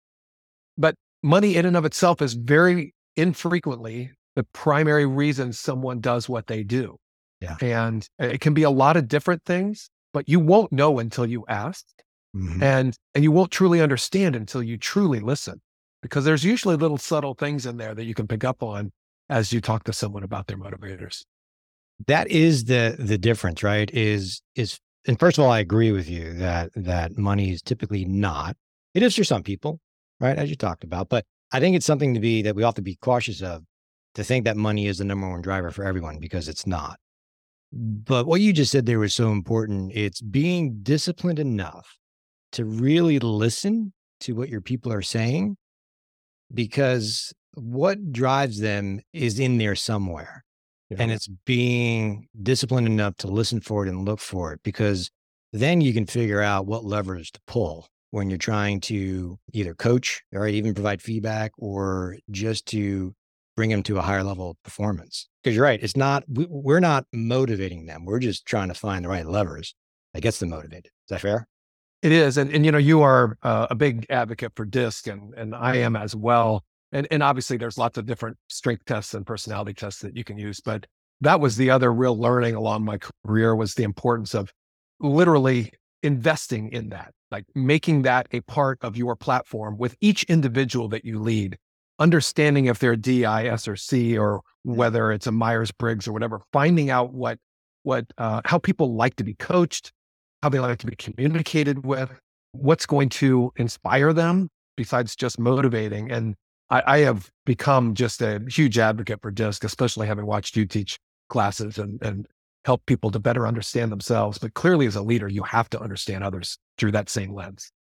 But 0.76 0.94
money 1.23 1.56
in 1.56 1.66
and 1.66 1.76
of 1.76 1.85
itself 1.85 2.23
is 2.23 2.35
very 2.35 2.94
infrequently 3.16 4.12
the 4.35 4.44
primary 4.54 5.06
reason 5.06 5.52
someone 5.52 6.00
does 6.00 6.28
what 6.28 6.47
they 6.47 6.62
do. 6.62 6.97
Yeah. 7.40 7.56
And 7.61 8.06
it 8.18 8.40
can 8.40 8.54
be 8.54 8.62
a 8.62 8.71
lot 8.71 8.97
of 8.97 9.09
different 9.09 9.42
things, 9.44 9.90
but 10.12 10.28
you 10.28 10.40
won't 10.40 10.73
know 10.73 10.99
until 10.99 11.26
you 11.26 11.44
ask. 11.49 11.85
Mm-hmm. 12.35 12.62
And 12.62 12.97
and 13.14 13.23
you 13.23 13.30
won't 13.30 13.50
truly 13.50 13.80
understand 13.80 14.35
until 14.35 14.62
you 14.62 14.78
truly 14.78 15.21
listen. 15.21 15.61
Because 16.00 16.25
there's 16.25 16.44
usually 16.44 16.76
little 16.76 16.99
subtle 16.99 17.35
things 17.35 17.66
in 17.66 17.76
there 17.76 17.94
that 17.94 18.04
you 18.04 18.14
can 18.14 18.26
pick 18.26 18.42
up 18.42 18.62
on 18.62 18.90
as 19.28 19.52
you 19.52 19.61
talk 19.61 19.85
to 19.85 19.92
someone 19.92 20.25
about 20.25 20.47
their 20.47 20.56
motivators. 20.56 21.25
That 22.06 22.28
is 22.28 22.64
the 22.64 22.96
the 22.99 23.18
difference, 23.18 23.62
right? 23.62 23.90
Is 23.92 24.42
is 24.54 24.78
and 25.06 25.18
first 25.18 25.38
of 25.38 25.44
all, 25.44 25.50
I 25.50 25.61
agree 25.61 25.92
with 25.92 26.08
you 26.08 26.32
that 26.34 26.70
that 26.75 27.18
money 27.18 27.50
is 27.50 27.62
typically 27.62 28.04
not. 28.04 28.56
It 28.94 29.02
is 29.02 29.16
for 29.16 29.25
some 29.25 29.42
people, 29.42 29.80
right? 30.20 30.37
As 30.37 30.50
you 30.50 30.56
talked 30.56 30.84
about, 30.84 31.08
but 31.08 31.25
I 31.52 31.61
think 31.61 31.76
it's 31.76 31.87
something 31.87 32.14
to 32.14 32.20
be 32.20 32.42
that 32.42 32.54
we 32.54 32.62
have 32.62 32.75
to 32.75 32.82
be 32.82 32.96
cautious 32.96 33.42
of 33.42 33.62
to 34.14 34.25
think 34.25 34.44
that 34.44 34.56
money 34.56 34.87
is 34.87 34.99
the 34.99 35.04
number 35.04 35.28
one 35.28 35.42
driver 35.42 35.70
for 35.70 35.84
everyone 35.84 36.18
because 36.18 36.49
it's 36.49 36.66
not. 36.66 36.99
But 37.72 38.26
what 38.26 38.40
you 38.40 38.52
just 38.52 38.70
said 38.70 38.84
there 38.84 38.99
was 38.99 39.14
so 39.14 39.32
important. 39.32 39.92
It's 39.94 40.20
being 40.20 40.80
disciplined 40.82 41.38
enough 41.38 41.96
to 42.52 42.64
really 42.64 43.18
listen 43.18 43.92
to 44.20 44.34
what 44.34 44.50
your 44.50 44.61
people 44.61 44.92
are 44.92 45.02
saying 45.02 45.56
because 46.52 47.32
what 47.54 48.12
drives 48.12 48.61
them 48.61 49.00
is 49.12 49.38
in 49.38 49.58
there 49.58 49.75
somewhere. 49.75 50.44
Yeah. 50.92 50.99
And 51.02 51.11
it's 51.11 51.28
being 51.46 52.28
disciplined 52.42 52.87
enough 52.87 53.16
to 53.18 53.28
listen 53.28 53.61
for 53.61 53.87
it 53.87 53.88
and 53.88 54.04
look 54.04 54.20
for 54.20 54.52
it 54.52 54.61
because 54.62 55.11
then 55.52 55.80
you 55.80 55.92
can 55.92 56.06
figure 56.06 56.40
out 56.40 56.66
what 56.66 56.84
levers 56.84 57.30
to 57.30 57.40
pull 57.46 57.88
when 58.11 58.28
you're 58.28 58.38
trying 58.38 58.80
to 58.80 59.38
either 59.52 59.75
coach 59.75 60.22
or 60.32 60.46
even 60.46 60.75
provide 60.75 61.00
feedback 61.00 61.52
or 61.56 62.18
just 62.30 62.66
to 62.66 63.14
bring 63.56 63.70
them 63.70 63.82
to 63.82 63.99
a 63.99 64.02
higher 64.02 64.22
level 64.22 64.50
of 64.50 64.62
performance. 64.62 65.28
Because 65.42 65.56
you're 65.56 65.64
right, 65.64 65.82
it's 65.82 65.96
not 65.96 66.25
we, 66.28 66.46
we're 66.49 66.80
not 66.80 67.06
motivating 67.12 67.87
them. 67.87 68.04
We're 68.04 68.18
just 68.18 68.46
trying 68.46 68.68
to 68.68 68.75
find 68.75 69.04
the 69.04 69.08
right 69.08 69.26
levers 69.26 69.75
that 70.14 70.20
gets 70.20 70.38
them 70.38 70.50
motivated. 70.50 70.87
Is 70.87 71.08
that 71.08 71.20
fair? 71.20 71.49
It 72.02 72.12
is, 72.12 72.37
and 72.37 72.52
and 72.52 72.64
you 72.66 72.72
know 72.72 72.78
you 72.78 73.02
are 73.02 73.38
uh, 73.42 73.68
a 73.70 73.75
big 73.75 74.06
advocate 74.11 74.52
for 74.56 74.64
DISC, 74.64 75.06
and 75.06 75.34
and 75.34 75.54
I 75.54 75.76
am 75.76 75.96
as 75.96 76.16
well. 76.16 76.64
And 76.92 77.06
and 77.11 77.22
obviously 77.22 77.56
there's 77.56 77.78
lots 77.78 77.99
of 77.99 78.06
different 78.06 78.37
strength 78.49 78.84
tests 78.84 79.14
and 79.14 79.26
personality 79.26 79.75
tests 79.75 80.02
that 80.02 80.16
you 80.16 80.25
can 80.25 80.38
use, 80.38 80.61
but 80.61 80.87
that 81.20 81.40
was 81.40 81.56
the 81.56 81.70
other 81.70 81.92
real 81.92 82.18
learning 82.18 82.54
along 82.54 82.84
my 82.84 82.99
career 82.99 83.54
was 83.54 83.75
the 83.75 83.84
importance 83.84 84.34
of 84.34 84.52
literally 85.00 85.72
investing 86.02 86.68
in 86.70 86.88
that, 86.90 87.12
like 87.30 87.44
making 87.54 88.02
that 88.02 88.26
a 88.32 88.40
part 88.40 88.78
of 88.82 88.96
your 88.96 89.14
platform 89.14 89.76
with 89.78 89.96
each 90.00 90.25
individual 90.25 90.88
that 90.88 91.04
you 91.04 91.20
lead 91.20 91.56
understanding 91.99 92.66
if 92.66 92.80
they're 92.80 92.96
D, 92.96 93.25
I, 93.25 93.44
S, 93.46 93.68
or 93.68 93.76
C, 93.76 94.18
or 94.18 94.42
whether 94.64 95.12
it's 95.12 95.26
a 95.26 95.32
Myers 95.32 95.70
Briggs 95.70 96.08
or 96.08 96.12
whatever, 96.12 96.40
finding 96.52 96.90
out 96.90 97.12
what 97.12 97.38
what 97.84 98.06
uh, 98.18 98.40
how 98.44 98.58
people 98.58 98.94
like 98.94 99.16
to 99.16 99.25
be 99.25 99.34
coached, 99.34 99.92
how 100.42 100.49
they 100.49 100.58
like 100.58 100.78
to 100.80 100.87
be 100.87 100.96
communicated 100.96 101.84
with, 101.87 102.11
what's 102.52 102.87
going 102.87 103.08
to 103.08 103.52
inspire 103.56 104.12
them 104.12 104.49
besides 104.76 105.16
just 105.16 105.38
motivating. 105.38 106.11
And 106.11 106.34
I, 106.71 106.83
I 106.87 106.99
have 106.99 107.31
become 107.45 107.95
just 107.95 108.23
a 108.23 108.40
huge 108.49 108.78
advocate 108.78 109.21
for 109.23 109.31
DISC, 109.31 109.64
especially 109.64 110.07
having 110.07 110.26
watched 110.26 110.57
you 110.57 110.66
teach 110.66 110.99
classes 111.28 111.78
and 111.78 112.02
and 112.02 112.26
help 112.64 112.87
people 112.87 113.11
to 113.11 113.19
better 113.19 113.47
understand 113.47 113.90
themselves. 113.90 114.38
But 114.38 114.54
clearly, 114.54 114.87
as 114.87 114.97
a 114.97 115.02
leader, 115.02 115.28
you 115.28 115.42
have 115.42 115.69
to 115.71 115.81
understand 115.81 116.23
others 116.23 116.59
through 116.78 116.92
that 116.92 117.09
same 117.09 117.35
lens. 117.35 117.73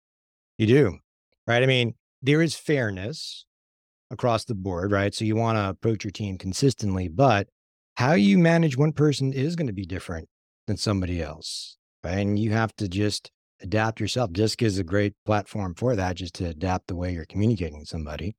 You 0.58 0.66
do, 0.66 0.98
right? 1.46 1.62
I 1.62 1.66
mean, 1.66 1.94
there 2.20 2.42
is 2.42 2.54
fairness 2.54 3.44
across 4.10 4.44
the 4.44 4.54
board, 4.54 4.92
right? 4.92 5.14
So 5.14 5.24
you 5.24 5.36
want 5.36 5.56
to 5.56 5.68
approach 5.68 6.04
your 6.04 6.10
team 6.10 6.36
consistently, 6.36 7.08
but 7.08 7.48
how 7.96 8.12
you 8.12 8.38
manage 8.38 8.76
one 8.76 8.92
person 8.92 9.32
is 9.32 9.56
going 9.56 9.66
to 9.66 9.72
be 9.72 9.86
different 9.86 10.28
than 10.66 10.76
somebody 10.76 11.22
else. 11.22 11.76
Right? 12.04 12.18
And 12.18 12.38
you 12.38 12.52
have 12.52 12.74
to 12.76 12.88
just 12.88 13.30
adapt 13.60 14.00
yourself. 14.00 14.32
DISC 14.32 14.62
is 14.62 14.78
a 14.78 14.84
great 14.84 15.14
platform 15.24 15.74
for 15.74 15.94
that, 15.94 16.16
just 16.16 16.34
to 16.34 16.46
adapt 16.46 16.88
the 16.88 16.96
way 16.96 17.12
you're 17.12 17.24
communicating 17.24 17.78
with 17.78 17.88
somebody. 17.88 18.34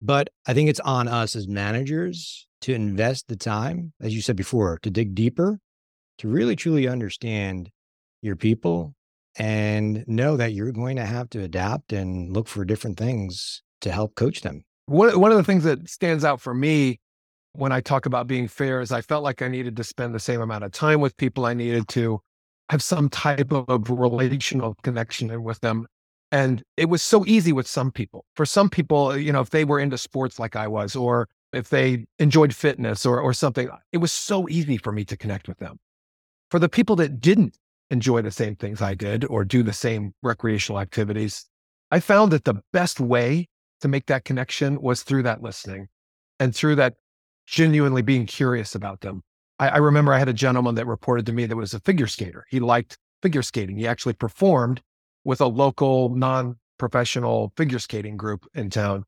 But 0.00 0.30
I 0.46 0.54
think 0.54 0.70
it's 0.70 0.80
on 0.80 1.08
us 1.08 1.34
as 1.34 1.48
managers 1.48 2.46
to 2.62 2.72
invest 2.72 3.28
the 3.28 3.36
time, 3.36 3.92
as 4.00 4.14
you 4.14 4.22
said 4.22 4.36
before, 4.36 4.78
to 4.82 4.90
dig 4.90 5.14
deeper, 5.14 5.58
to 6.18 6.28
really 6.28 6.56
truly 6.56 6.88
understand 6.88 7.70
your 8.22 8.36
people 8.36 8.94
and 9.36 10.04
know 10.06 10.36
that 10.36 10.52
you're 10.52 10.72
going 10.72 10.96
to 10.96 11.06
have 11.06 11.30
to 11.30 11.42
adapt 11.42 11.92
and 11.92 12.32
look 12.32 12.48
for 12.48 12.64
different 12.64 12.98
things 12.98 13.62
to 13.80 13.92
help 13.92 14.14
coach 14.14 14.40
them 14.40 14.64
one, 14.88 15.20
one 15.20 15.30
of 15.30 15.36
the 15.36 15.44
things 15.44 15.64
that 15.64 15.88
stands 15.88 16.24
out 16.24 16.40
for 16.40 16.54
me 16.54 16.98
when 17.52 17.72
I 17.72 17.80
talk 17.80 18.06
about 18.06 18.26
being 18.26 18.48
fair 18.48 18.80
is 18.80 18.90
I 18.90 19.02
felt 19.02 19.22
like 19.22 19.42
I 19.42 19.48
needed 19.48 19.76
to 19.76 19.84
spend 19.84 20.14
the 20.14 20.20
same 20.20 20.40
amount 20.40 20.64
of 20.64 20.72
time 20.72 21.00
with 21.00 21.16
people. 21.16 21.44
I 21.44 21.54
needed 21.54 21.88
to 21.88 22.20
have 22.70 22.82
some 22.82 23.08
type 23.08 23.52
of 23.52 23.90
relational 23.90 24.74
connection 24.82 25.42
with 25.42 25.60
them. 25.60 25.86
And 26.30 26.62
it 26.76 26.86
was 26.86 27.02
so 27.02 27.24
easy 27.26 27.52
with 27.52 27.66
some 27.66 27.90
people. 27.90 28.24
For 28.36 28.44
some 28.44 28.68
people, 28.68 29.16
you 29.16 29.32
know, 29.32 29.40
if 29.40 29.50
they 29.50 29.64
were 29.64 29.80
into 29.80 29.96
sports 29.96 30.38
like 30.38 30.56
I 30.56 30.68
was, 30.68 30.94
or 30.94 31.28
if 31.52 31.70
they 31.70 32.04
enjoyed 32.18 32.54
fitness 32.54 33.06
or, 33.06 33.20
or 33.20 33.32
something, 33.32 33.70
it 33.92 33.98
was 33.98 34.12
so 34.12 34.48
easy 34.48 34.76
for 34.76 34.92
me 34.92 35.04
to 35.06 35.16
connect 35.16 35.48
with 35.48 35.58
them. 35.58 35.78
For 36.50 36.58
the 36.58 36.68
people 36.68 36.96
that 36.96 37.20
didn't 37.20 37.56
enjoy 37.90 38.22
the 38.22 38.30
same 38.30 38.56
things 38.56 38.82
I 38.82 38.94
did 38.94 39.24
or 39.24 39.44
do 39.44 39.62
the 39.62 39.72
same 39.72 40.14
recreational 40.22 40.80
activities, 40.80 41.46
I 41.90 42.00
found 42.00 42.32
that 42.32 42.44
the 42.44 42.62
best 42.72 43.00
way 43.00 43.48
to 43.80 43.88
make 43.88 44.06
that 44.06 44.24
connection 44.24 44.80
was 44.80 45.02
through 45.02 45.22
that 45.22 45.42
listening 45.42 45.88
and 46.38 46.54
through 46.54 46.76
that 46.76 46.94
genuinely 47.46 48.02
being 48.02 48.26
curious 48.26 48.74
about 48.74 49.00
them. 49.00 49.22
I, 49.58 49.68
I, 49.70 49.76
remember 49.78 50.12
I 50.12 50.18
had 50.18 50.28
a 50.28 50.34
gentleman 50.34 50.74
that 50.74 50.86
reported 50.86 51.24
to 51.26 51.32
me 51.32 51.46
that 51.46 51.56
was 51.56 51.72
a 51.72 51.80
figure 51.80 52.06
skater. 52.06 52.44
He 52.50 52.60
liked 52.60 52.98
figure 53.22 53.42
skating. 53.42 53.78
He 53.78 53.86
actually 53.86 54.12
performed 54.12 54.82
with 55.28 55.42
a 55.42 55.46
local 55.46 56.08
non 56.08 56.56
professional 56.78 57.52
figure 57.54 57.78
skating 57.78 58.16
group 58.16 58.46
in 58.54 58.70
town. 58.70 59.04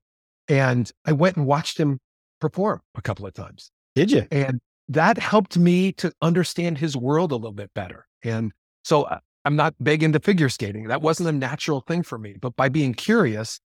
And 0.48 0.90
I 1.06 1.12
went 1.12 1.38
and 1.38 1.46
watched 1.46 1.78
him 1.78 1.98
perform 2.42 2.82
a 2.94 3.00
couple 3.00 3.26
of 3.26 3.32
times. 3.32 3.70
Did 3.94 4.12
you? 4.12 4.26
And 4.30 4.60
that 4.88 5.16
helped 5.16 5.56
me 5.56 5.92
to 5.92 6.12
understand 6.20 6.76
his 6.76 6.94
world 6.94 7.32
a 7.32 7.36
little 7.36 7.52
bit 7.52 7.70
better. 7.74 8.06
And 8.22 8.52
so 8.84 9.04
uh, 9.04 9.20
I'm 9.46 9.56
not 9.56 9.74
big 9.82 10.02
into 10.02 10.20
figure 10.20 10.50
skating. 10.50 10.88
That 10.88 11.00
wasn't 11.00 11.30
a 11.30 11.32
natural 11.32 11.80
thing 11.80 12.02
for 12.02 12.18
me. 12.18 12.36
But 12.38 12.54
by 12.54 12.68
being 12.68 12.92
curious, 12.92 13.58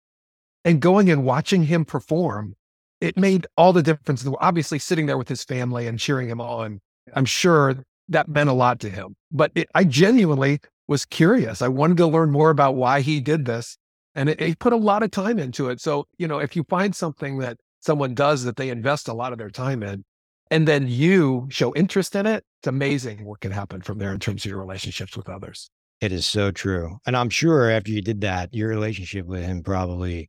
and 0.64 0.78
going 0.78 1.10
and 1.10 1.24
watching 1.24 1.64
him 1.64 1.86
perform, 1.86 2.54
it 3.00 3.16
made 3.16 3.46
all 3.56 3.72
the 3.72 3.82
difference. 3.82 4.28
Obviously, 4.40 4.78
sitting 4.78 5.06
there 5.06 5.18
with 5.18 5.28
his 5.28 5.42
family 5.42 5.86
and 5.86 5.98
cheering 5.98 6.28
him 6.28 6.40
on, 6.40 6.80
I'm 7.14 7.24
sure 7.24 7.76
that 8.10 8.28
meant 8.28 8.50
a 8.50 8.52
lot 8.52 8.78
to 8.80 8.90
him. 8.90 9.16
But 9.32 9.52
it, 9.54 9.68
I 9.74 9.84
genuinely 9.84 10.60
was 10.88 11.04
curious. 11.04 11.62
I 11.62 11.68
wanted 11.68 11.96
to 11.98 12.06
learn 12.06 12.30
more 12.30 12.50
about 12.50 12.74
why 12.74 13.00
he 13.00 13.20
did 13.20 13.44
this. 13.44 13.78
And 14.14 14.28
it, 14.28 14.40
he 14.40 14.54
put 14.54 14.72
a 14.72 14.76
lot 14.76 15.02
of 15.02 15.10
time 15.10 15.38
into 15.38 15.68
it. 15.70 15.80
So, 15.80 16.06
you 16.18 16.28
know, 16.28 16.38
if 16.38 16.54
you 16.54 16.64
find 16.68 16.94
something 16.94 17.38
that 17.38 17.56
someone 17.80 18.14
does 18.14 18.44
that 18.44 18.56
they 18.56 18.68
invest 18.68 19.08
a 19.08 19.14
lot 19.14 19.32
of 19.32 19.38
their 19.38 19.50
time 19.50 19.82
in, 19.82 20.04
and 20.50 20.68
then 20.68 20.86
you 20.86 21.46
show 21.50 21.74
interest 21.74 22.14
in 22.14 22.26
it, 22.26 22.44
it's 22.60 22.68
amazing 22.68 23.24
what 23.24 23.40
can 23.40 23.52
happen 23.52 23.80
from 23.80 23.98
there 23.98 24.12
in 24.12 24.20
terms 24.20 24.44
of 24.44 24.50
your 24.50 24.60
relationships 24.60 25.16
with 25.16 25.28
others. 25.28 25.70
It 26.02 26.12
is 26.12 26.26
so 26.26 26.50
true. 26.50 26.98
And 27.06 27.16
I'm 27.16 27.30
sure 27.30 27.70
after 27.70 27.90
you 27.90 28.02
did 28.02 28.20
that, 28.20 28.52
your 28.52 28.68
relationship 28.68 29.24
with 29.24 29.44
him 29.44 29.62
probably 29.62 30.28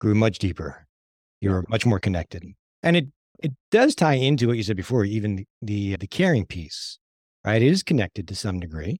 grew 0.00 0.14
much 0.14 0.38
deeper. 0.38 0.86
You're 1.40 1.64
much 1.68 1.84
more 1.84 1.98
connected. 1.98 2.44
And 2.82 2.96
it 2.96 3.06
it 3.42 3.52
does 3.70 3.94
tie 3.94 4.14
into 4.14 4.46
what 4.46 4.56
you 4.56 4.62
said 4.62 4.76
before, 4.76 5.04
even 5.04 5.36
the, 5.36 5.46
the 5.60 5.96
the 5.96 6.06
caring 6.06 6.46
piece, 6.46 6.98
right? 7.44 7.60
It 7.60 7.66
is 7.66 7.82
connected 7.82 8.26
to 8.28 8.34
some 8.34 8.60
degree, 8.60 8.98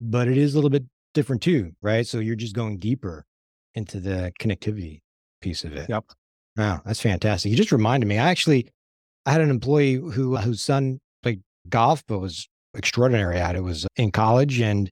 but 0.00 0.28
it 0.28 0.36
is 0.36 0.54
a 0.54 0.56
little 0.56 0.70
bit 0.70 0.84
different 1.12 1.42
too, 1.42 1.72
right? 1.82 2.06
So 2.06 2.18
you're 2.18 2.36
just 2.36 2.54
going 2.54 2.78
deeper 2.78 3.24
into 3.74 4.00
the 4.00 4.32
connectivity 4.40 5.00
piece 5.40 5.64
of 5.64 5.74
it. 5.74 5.88
Yep. 5.88 6.04
Wow, 6.56 6.82
that's 6.84 7.00
fantastic. 7.00 7.50
You 7.50 7.56
just 7.56 7.72
reminded 7.72 8.06
me. 8.06 8.18
I 8.18 8.30
actually 8.30 8.68
I 9.26 9.32
had 9.32 9.40
an 9.40 9.50
employee 9.50 9.94
who 9.94 10.36
whose 10.36 10.62
son 10.62 11.00
played 11.22 11.42
golf, 11.68 12.04
but 12.06 12.18
was 12.18 12.48
extraordinary 12.74 13.38
at. 13.38 13.56
It 13.56 13.62
was 13.62 13.86
in 13.96 14.12
college 14.12 14.60
and 14.60 14.90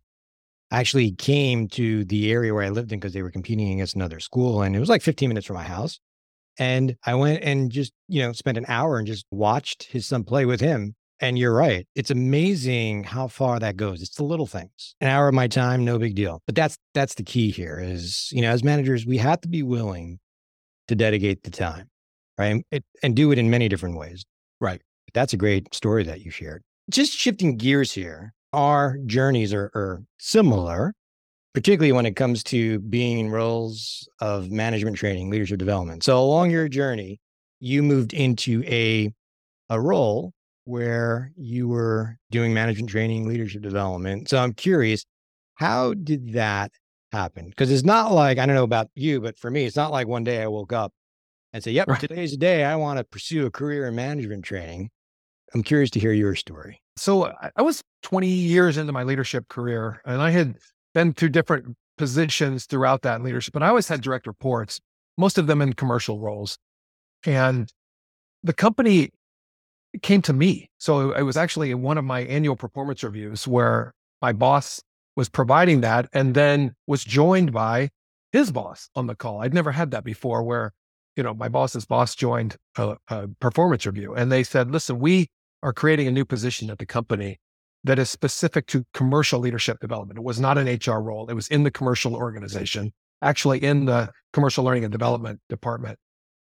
actually 0.70 1.12
came 1.12 1.68
to 1.68 2.04
the 2.06 2.32
area 2.32 2.54
where 2.54 2.64
I 2.64 2.70
lived 2.70 2.92
in 2.92 2.98
because 2.98 3.12
they 3.12 3.22
were 3.22 3.30
competing 3.30 3.70
against 3.72 3.94
another 3.94 4.20
school. 4.20 4.62
And 4.62 4.74
it 4.74 4.80
was 4.80 4.88
like 4.88 5.02
15 5.02 5.28
minutes 5.28 5.46
from 5.46 5.56
my 5.56 5.64
house. 5.64 6.00
And 6.58 6.96
I 7.04 7.14
went 7.14 7.42
and 7.44 7.70
just, 7.70 7.92
you 8.08 8.22
know, 8.22 8.32
spent 8.32 8.58
an 8.58 8.64
hour 8.68 8.98
and 8.98 9.06
just 9.06 9.26
watched 9.30 9.84
his 9.84 10.06
son 10.06 10.24
play 10.24 10.46
with 10.46 10.60
him. 10.60 10.94
And 11.22 11.38
you're 11.38 11.54
right. 11.54 11.86
It's 11.94 12.10
amazing 12.10 13.04
how 13.04 13.28
far 13.28 13.60
that 13.60 13.76
goes. 13.76 14.02
It's 14.02 14.16
the 14.16 14.24
little 14.24 14.46
things. 14.46 14.96
An 15.00 15.06
hour 15.06 15.28
of 15.28 15.34
my 15.34 15.46
time, 15.46 15.84
no 15.84 15.96
big 15.96 16.16
deal. 16.16 16.42
But 16.46 16.56
that's 16.56 16.76
that's 16.94 17.14
the 17.14 17.22
key 17.22 17.52
here 17.52 17.80
is, 17.80 18.28
you 18.32 18.42
know, 18.42 18.50
as 18.50 18.64
managers, 18.64 19.06
we 19.06 19.18
have 19.18 19.40
to 19.42 19.48
be 19.48 19.62
willing 19.62 20.18
to 20.88 20.96
dedicate 20.96 21.44
the 21.44 21.50
time, 21.52 21.88
right? 22.36 22.66
It, 22.72 22.84
and 23.04 23.14
do 23.14 23.30
it 23.30 23.38
in 23.38 23.48
many 23.50 23.68
different 23.68 23.96
ways. 23.96 24.24
Right. 24.60 24.82
That's 25.14 25.32
a 25.32 25.36
great 25.36 25.72
story 25.72 26.02
that 26.02 26.22
you 26.22 26.32
shared. 26.32 26.64
Just 26.90 27.12
shifting 27.12 27.56
gears 27.56 27.92
here, 27.92 28.34
our 28.52 28.98
journeys 29.06 29.54
are, 29.54 29.70
are 29.76 30.02
similar, 30.18 30.92
particularly 31.54 31.92
when 31.92 32.04
it 32.04 32.16
comes 32.16 32.42
to 32.44 32.80
being 32.80 33.20
in 33.20 33.30
roles 33.30 34.08
of 34.20 34.50
management 34.50 34.96
training, 34.96 35.30
leadership 35.30 35.60
development. 35.60 36.02
So 36.02 36.18
along 36.18 36.50
your 36.50 36.68
journey, 36.68 37.20
you 37.60 37.84
moved 37.84 38.12
into 38.12 38.64
a 38.66 39.12
a 39.70 39.80
role 39.80 40.32
where 40.64 41.32
you 41.36 41.68
were 41.68 42.16
doing 42.30 42.54
management 42.54 42.90
training, 42.90 43.26
leadership 43.26 43.62
development. 43.62 44.28
So 44.28 44.38
I'm 44.38 44.52
curious, 44.52 45.04
how 45.56 45.94
did 45.94 46.32
that 46.34 46.72
happen? 47.12 47.48
Because 47.48 47.70
it's 47.70 47.84
not 47.84 48.12
like 48.12 48.38
I 48.38 48.46
don't 48.46 48.54
know 48.54 48.64
about 48.64 48.88
you, 48.94 49.20
but 49.20 49.38
for 49.38 49.50
me, 49.50 49.64
it's 49.64 49.76
not 49.76 49.90
like 49.90 50.06
one 50.06 50.24
day 50.24 50.42
I 50.42 50.46
woke 50.46 50.72
up 50.72 50.92
and 51.52 51.62
say, 51.62 51.72
"Yep, 51.72 51.88
right. 51.88 52.00
today's 52.00 52.32
the 52.32 52.36
day 52.36 52.64
I 52.64 52.76
want 52.76 52.98
to 52.98 53.04
pursue 53.04 53.46
a 53.46 53.50
career 53.50 53.86
in 53.86 53.94
management 53.94 54.44
training." 54.44 54.90
I'm 55.54 55.62
curious 55.62 55.90
to 55.90 56.00
hear 56.00 56.12
your 56.12 56.34
story. 56.34 56.80
So 56.96 57.32
I 57.56 57.62
was 57.62 57.82
20 58.02 58.26
years 58.26 58.78
into 58.78 58.92
my 58.92 59.02
leadership 59.02 59.48
career, 59.48 60.00
and 60.06 60.22
I 60.22 60.30
had 60.30 60.56
been 60.94 61.12
through 61.12 61.30
different 61.30 61.76
positions 61.98 62.64
throughout 62.66 63.02
that 63.02 63.22
leadership, 63.22 63.52
but 63.52 63.62
I 63.62 63.68
always 63.68 63.88
had 63.88 64.00
direct 64.00 64.26
reports, 64.26 64.80
most 65.18 65.38
of 65.38 65.46
them 65.46 65.60
in 65.60 65.74
commercial 65.74 66.20
roles. 66.20 66.58
And 67.24 67.70
the 68.42 68.52
company 68.52 69.10
came 70.00 70.22
to 70.22 70.32
me. 70.32 70.70
So 70.78 71.12
it 71.12 71.22
was 71.22 71.36
actually 71.36 71.74
one 71.74 71.98
of 71.98 72.04
my 72.04 72.20
annual 72.20 72.56
performance 72.56 73.04
reviews 73.04 73.46
where 73.46 73.92
my 74.22 74.32
boss 74.32 74.80
was 75.16 75.28
providing 75.28 75.82
that 75.82 76.08
and 76.12 76.34
then 76.34 76.74
was 76.86 77.04
joined 77.04 77.52
by 77.52 77.90
his 78.32 78.50
boss 78.50 78.88
on 78.94 79.06
the 79.06 79.14
call. 79.14 79.42
I'd 79.42 79.52
never 79.52 79.72
had 79.72 79.90
that 79.90 80.04
before 80.04 80.42
where, 80.42 80.72
you 81.16 81.22
know, 81.22 81.34
my 81.34 81.48
boss's 81.48 81.84
boss 81.84 82.14
joined 82.14 82.56
a, 82.76 82.96
a 83.08 83.28
performance 83.40 83.84
review 83.84 84.14
and 84.14 84.32
they 84.32 84.42
said, 84.42 84.70
listen, 84.70 84.98
we 84.98 85.28
are 85.62 85.72
creating 85.72 86.08
a 86.08 86.10
new 86.10 86.24
position 86.24 86.70
at 86.70 86.78
the 86.78 86.86
company 86.86 87.38
that 87.84 87.98
is 87.98 88.08
specific 88.08 88.66
to 88.68 88.84
commercial 88.94 89.40
leadership 89.40 89.78
development. 89.80 90.18
It 90.18 90.24
was 90.24 90.40
not 90.40 90.56
an 90.56 90.66
HR 90.66 91.00
role. 91.00 91.28
It 91.28 91.34
was 91.34 91.48
in 91.48 91.64
the 91.64 91.70
commercial 91.70 92.14
organization, 92.14 92.92
actually 93.20 93.62
in 93.62 93.84
the 93.86 94.10
commercial 94.32 94.64
learning 94.64 94.84
and 94.84 94.92
development 94.92 95.40
department. 95.48 95.98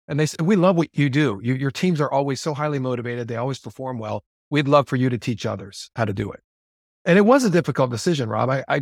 And 0.08 0.18
they 0.18 0.26
said, 0.26 0.40
we 0.40 0.56
love 0.56 0.76
what 0.76 0.88
you 0.92 1.10
do. 1.10 1.38
You, 1.42 1.54
your 1.54 1.70
teams 1.70 2.00
are 2.00 2.10
always 2.10 2.40
so 2.40 2.54
highly 2.54 2.78
motivated. 2.78 3.28
They 3.28 3.36
always 3.36 3.58
perform 3.58 3.98
well. 3.98 4.24
We'd 4.50 4.66
love 4.66 4.88
for 4.88 4.96
you 4.96 5.10
to 5.10 5.18
teach 5.18 5.44
others 5.44 5.90
how 5.94 6.06
to 6.06 6.14
do 6.14 6.32
it. 6.32 6.40
And 7.04 7.18
it 7.18 7.22
was 7.22 7.44
a 7.44 7.50
difficult 7.50 7.90
decision, 7.90 8.28
Rob. 8.28 8.48
I, 8.48 8.64
I, 8.68 8.80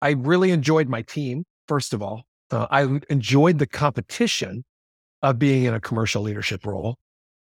I 0.00 0.10
really 0.10 0.52
enjoyed 0.52 0.88
my 0.88 1.02
team, 1.02 1.44
first 1.66 1.92
of 1.92 2.02
all. 2.02 2.22
Uh, 2.50 2.66
I 2.70 3.00
enjoyed 3.10 3.58
the 3.58 3.66
competition 3.66 4.64
of 5.22 5.38
being 5.38 5.64
in 5.64 5.74
a 5.74 5.80
commercial 5.80 6.22
leadership 6.22 6.64
role 6.64 6.96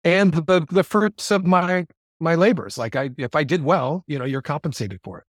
and 0.03 0.33
the, 0.33 0.65
the 0.69 0.83
fruits 0.83 1.31
of 1.31 1.45
my 1.45 1.85
my 2.19 2.35
labors. 2.35 2.77
Like 2.77 2.95
I, 2.95 3.11
if 3.17 3.35
I 3.35 3.43
did 3.43 3.63
well, 3.63 4.03
you 4.07 4.17
know, 4.17 4.25
you're 4.25 4.41
compensated 4.41 4.99
for 5.03 5.19
it. 5.19 5.25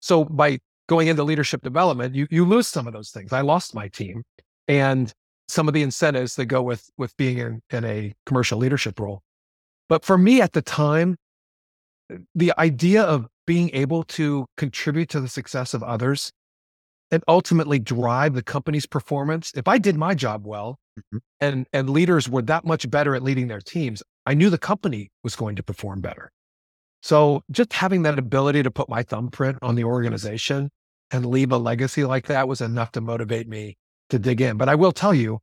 So 0.00 0.24
by 0.24 0.58
going 0.88 1.08
into 1.08 1.22
leadership 1.22 1.62
development, 1.62 2.14
you 2.14 2.26
you 2.30 2.44
lose 2.44 2.66
some 2.66 2.86
of 2.86 2.92
those 2.92 3.10
things. 3.10 3.32
I 3.32 3.42
lost 3.42 3.74
my 3.74 3.88
team 3.88 4.22
and 4.66 5.12
some 5.50 5.68
of 5.68 5.74
the 5.74 5.82
incentives 5.82 6.36
that 6.36 6.46
go 6.46 6.62
with 6.62 6.90
with 6.96 7.16
being 7.16 7.38
in, 7.38 7.60
in 7.70 7.84
a 7.84 8.14
commercial 8.26 8.58
leadership 8.58 8.98
role. 9.00 9.22
But 9.88 10.04
for 10.04 10.16
me 10.16 10.40
at 10.40 10.52
the 10.52 10.62
time, 10.62 11.16
the 12.34 12.52
idea 12.58 13.02
of 13.02 13.26
being 13.46 13.70
able 13.72 14.04
to 14.04 14.46
contribute 14.56 15.08
to 15.10 15.20
the 15.20 15.28
success 15.28 15.74
of 15.74 15.82
others 15.82 16.32
and 17.10 17.24
ultimately 17.26 17.78
drive 17.78 18.34
the 18.34 18.42
company's 18.42 18.86
performance. 18.86 19.52
If 19.56 19.66
I 19.66 19.78
did 19.78 19.96
my 19.96 20.14
job 20.14 20.46
well 20.46 20.78
mm-hmm. 20.98 21.18
and 21.40 21.66
and 21.72 21.90
leaders 21.90 22.28
were 22.28 22.42
that 22.42 22.64
much 22.64 22.88
better 22.88 23.14
at 23.14 23.22
leading 23.22 23.48
their 23.48 23.60
teams, 23.60 24.02
I 24.26 24.34
knew 24.34 24.50
the 24.50 24.58
company 24.58 25.10
was 25.24 25.34
going 25.34 25.56
to 25.56 25.62
perform 25.62 26.00
better. 26.00 26.30
So 27.02 27.42
just 27.50 27.72
having 27.72 28.02
that 28.02 28.18
ability 28.18 28.62
to 28.62 28.70
put 28.70 28.88
my 28.88 29.02
thumbprint 29.02 29.58
on 29.62 29.74
the 29.74 29.84
organization 29.84 30.70
and 31.10 31.26
leave 31.26 31.50
a 31.50 31.58
legacy 31.58 32.04
like 32.04 32.26
that 32.26 32.46
was 32.46 32.60
enough 32.60 32.92
to 32.92 33.00
motivate 33.00 33.48
me 33.48 33.76
to 34.10 34.18
dig 34.18 34.40
in. 34.40 34.56
But 34.56 34.68
I 34.68 34.74
will 34.74 34.92
tell 34.92 35.14
you, 35.14 35.40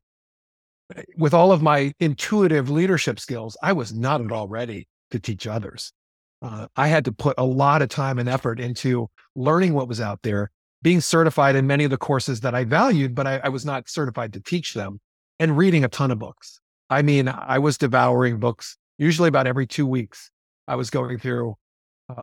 eh, 0.96 1.04
with 1.18 1.34
all 1.34 1.52
of 1.52 1.62
my 1.62 1.94
intuitive 2.00 2.70
leadership 2.70 3.20
skills, 3.20 3.58
I 3.62 3.74
was 3.74 3.94
not 3.94 4.22
at 4.22 4.32
all 4.32 4.48
ready 4.48 4.88
to 5.12 5.20
teach 5.20 5.48
others. 5.48 5.94
Uh, 6.42 6.68
I 6.76 6.88
had 6.88 7.06
to 7.06 7.12
put 7.12 7.36
a 7.38 7.46
lot 7.46 7.82
of 7.82 7.90
time 7.90 8.20
and 8.20 8.30
effort 8.30 8.60
into 8.60 9.10
learning 9.36 9.74
what 9.74 9.88
was 9.88 10.00
out 10.00 10.20
there, 10.22 10.52
being 10.82 11.02
certified 11.02 11.56
in 11.56 11.66
many 11.66 11.84
of 11.84 11.90
the 11.90 11.98
courses 11.98 12.42
that 12.42 12.54
I 12.54 12.64
valued, 12.64 13.16
but 13.16 13.26
I, 13.26 13.42
I 13.44 13.50
was 13.50 13.66
not 13.66 13.90
certified 13.90 14.34
to 14.34 14.40
teach 14.40 14.74
them, 14.74 15.00
and 15.40 15.58
reading 15.58 15.84
a 15.84 15.88
ton 15.88 16.12
of 16.12 16.20
books. 16.20 16.60
I 16.90 17.02
mean, 17.02 17.28
I 17.28 17.60
was 17.60 17.78
devouring 17.78 18.40
books 18.40 18.78
usually 18.98 19.30
about 19.30 19.48
every 19.48 19.68
two 19.68 19.86
weeks. 19.86 20.32
I 20.68 20.76
was 20.76 20.90
going 20.90 21.18
through 21.20 21.56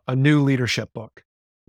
a 0.07 0.15
new 0.15 0.41
leadership 0.41 0.91
book. 0.93 1.23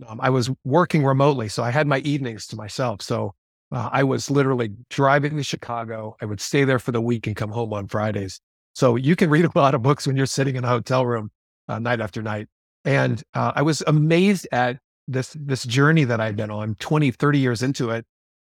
Um, 0.07 0.19
I 0.21 0.29
was 0.29 0.49
working 0.63 1.03
remotely, 1.05 1.47
so 1.47 1.63
I 1.63 1.71
had 1.71 1.87
my 1.87 1.99
evenings 1.99 2.47
to 2.47 2.55
myself. 2.55 3.01
So 3.01 3.33
uh, 3.71 3.89
I 3.91 4.03
was 4.03 4.31
literally 4.31 4.71
driving 4.89 5.35
to 5.37 5.43
Chicago. 5.43 6.15
I 6.21 6.25
would 6.25 6.39
stay 6.39 6.63
there 6.63 6.79
for 6.79 6.91
the 6.91 7.01
week 7.01 7.27
and 7.27 7.35
come 7.35 7.51
home 7.51 7.73
on 7.73 7.87
Fridays. 7.87 8.39
So 8.73 8.95
you 8.95 9.15
can 9.15 9.29
read 9.29 9.45
a 9.45 9.51
lot 9.55 9.75
of 9.75 9.81
books 9.81 10.07
when 10.07 10.15
you're 10.15 10.25
sitting 10.25 10.55
in 10.55 10.63
a 10.63 10.67
hotel 10.67 11.05
room 11.05 11.31
uh, 11.67 11.79
night 11.79 11.99
after 11.99 12.21
night. 12.21 12.47
And 12.85 13.21
uh, 13.33 13.53
I 13.55 13.61
was 13.63 13.83
amazed 13.87 14.47
at 14.51 14.77
this 15.07 15.35
this 15.39 15.63
journey 15.63 16.03
that 16.03 16.19
I'd 16.19 16.35
been 16.35 16.51
on 16.51 16.75
20, 16.75 17.11
30 17.11 17.39
years 17.39 17.63
into 17.63 17.89
it. 17.89 18.05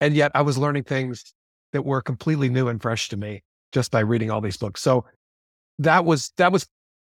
And 0.02 0.16
yet 0.16 0.32
I 0.36 0.42
was 0.42 0.58
learning 0.58 0.84
things 0.84 1.34
that 1.74 1.86
were 1.86 2.02
completely 2.02 2.50
new 2.50 2.68
and 2.68 2.82
fresh 2.82 3.10
to 3.10 3.18
me 3.18 3.44
just 3.72 3.92
by 3.92 4.00
reading 4.00 4.32
all 4.32 4.42
these 4.42 4.58
books. 4.58 4.82
So 4.82 5.06
that 5.80 6.06
was 6.06 6.32
that 6.38 6.52
was 6.52 6.68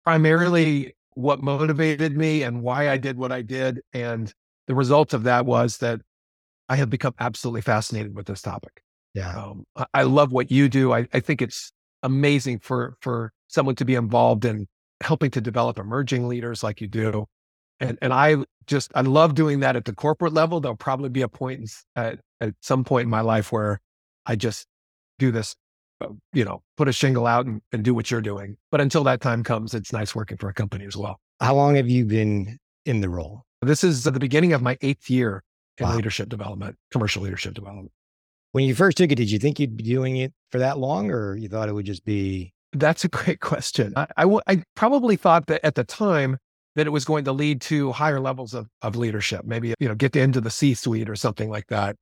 primarily 0.05 0.95
what 1.15 1.43
motivated 1.43 2.17
me 2.17 2.43
and 2.43 2.63
why 2.63 2.89
I 2.89 2.97
did 2.97 3.17
what 3.19 3.33
I 3.33 3.43
did. 3.43 3.81
And 3.93 4.33
the 4.67 4.75
result 4.75 5.13
of 5.13 5.25
that 5.25 5.45
was 5.45 5.79
that 5.79 6.01
I 6.73 6.77
have 6.77 6.89
become 6.89 7.15
absolutely 7.21 7.61
fascinated 7.61 8.15
with 8.15 8.25
this 8.25 8.41
topic. 8.41 8.83
Yeah. 9.13 9.37
Um, 9.37 9.65
I, 9.77 9.85
I, 9.93 10.03
love 10.05 10.33
what 10.33 10.51
you 10.51 10.71
do. 10.71 10.95
I, 10.95 11.07
I 11.13 11.21
think 11.21 11.43
it's 11.43 11.71
amazing 12.03 12.61
for 12.61 12.97
for 13.03 13.31
someone 13.49 13.75
to 13.75 13.85
be 13.85 13.95
involved 13.95 14.47
in 14.47 14.67
helping 15.03 15.31
to 15.33 15.43
develop 15.43 15.79
emerging 15.79 16.29
leaders 16.29 16.63
like 16.63 16.81
you 16.81 16.89
do. 16.89 17.27
And 17.79 17.99
and 18.01 18.15
I 18.15 18.37
just 18.67 18.91
I 18.95 19.03
love 19.03 19.35
doing 19.35 19.61
that 19.61 19.77
at 19.77 19.85
the 19.85 19.95
corporate 19.95 20.33
level. 20.33 20.61
There'll 20.61 20.75
probably 20.75 21.11
be 21.11 21.21
a 21.21 21.29
point 21.29 21.71
at 21.95 22.21
at 22.41 22.55
some 22.63 22.85
point 22.85 23.05
in 23.05 23.11
my 23.11 23.21
life 23.21 23.53
where 23.53 23.79
I 24.25 24.35
just 24.35 24.67
do 25.19 25.31
this 25.31 25.55
uh, 26.01 26.09
you 26.33 26.47
know, 26.47 26.63
put 26.79 26.89
a 26.89 26.93
shingle 26.93 27.27
out 27.27 27.45
and, 27.45 27.61
and 27.73 27.85
do 27.85 27.93
what 27.93 28.11
you're 28.11 28.23
doing. 28.23 28.57
But 28.71 28.81
until 28.81 29.05
that 29.05 29.21
time 29.21 29.45
comes, 29.45 29.75
it's 29.75 29.93
nice 29.93 30.15
working 30.15 30.39
for 30.39 30.49
a 30.49 30.55
company 30.55 30.87
as 30.87 30.97
well. 30.97 31.21
How 31.39 31.55
long 31.55 31.75
have 31.75 31.91
you 31.91 32.07
been 32.07 32.57
in 32.87 33.03
the 33.03 33.11
role? 33.11 33.43
This 33.61 33.85
is 33.85 34.05
the 34.05 34.13
beginning 34.13 34.55
of 34.55 34.63
my 34.63 34.79
eighth 34.81 35.11
year 35.11 35.45
in 35.79 35.87
wow. 35.87 35.97
leadership 35.97 36.29
development, 36.29 36.77
commercial 36.91 37.23
leadership 37.23 37.55
development. 37.55 37.91
When 38.53 38.65
you 38.65 38.75
first 38.75 38.99
took 38.99 39.11
it, 39.11 39.15
did 39.15 39.31
you 39.31 39.39
think 39.39 39.59
you'd 39.59 39.77
be 39.77 39.85
doing 39.85 40.17
it 40.17 40.33
for 40.51 40.59
that 40.59 40.79
long 40.79 41.11
or 41.11 41.37
you 41.37 41.49
thought 41.49 41.69
it 41.69 41.73
would 41.73 41.87
just 41.87 42.05
be? 42.05 42.53
That's 42.73 43.05
a 43.05 43.09
great 43.09 43.41
question. 43.41 43.95
I, 43.97 44.07
I, 44.17 44.23
w- 44.23 44.41
I 44.47 44.63
probably 44.75 45.17
thought 45.17 45.47
that 45.47 45.65
at 45.65 45.75
the 45.75 45.85
time 45.85 46.39
that 46.75 46.87
it 46.87 46.91
was 46.91 47.05
going 47.05 47.25
to 47.25 47.33
lead 47.33 47.61
to 47.63 47.93
higher 47.93 48.21
levels 48.21 48.55
of, 48.55 48.67
of 48.81 48.97
leadership, 48.97 49.45
maybe, 49.45 49.75
you 49.79 49.89
know, 49.89 49.95
get 49.95 50.17
into 50.17 50.41
the 50.41 50.51
C 50.51 50.75
suite 50.75 51.09
or 51.09 51.17
something 51.17 51.51
like 51.51 51.67
that. 51.69 51.97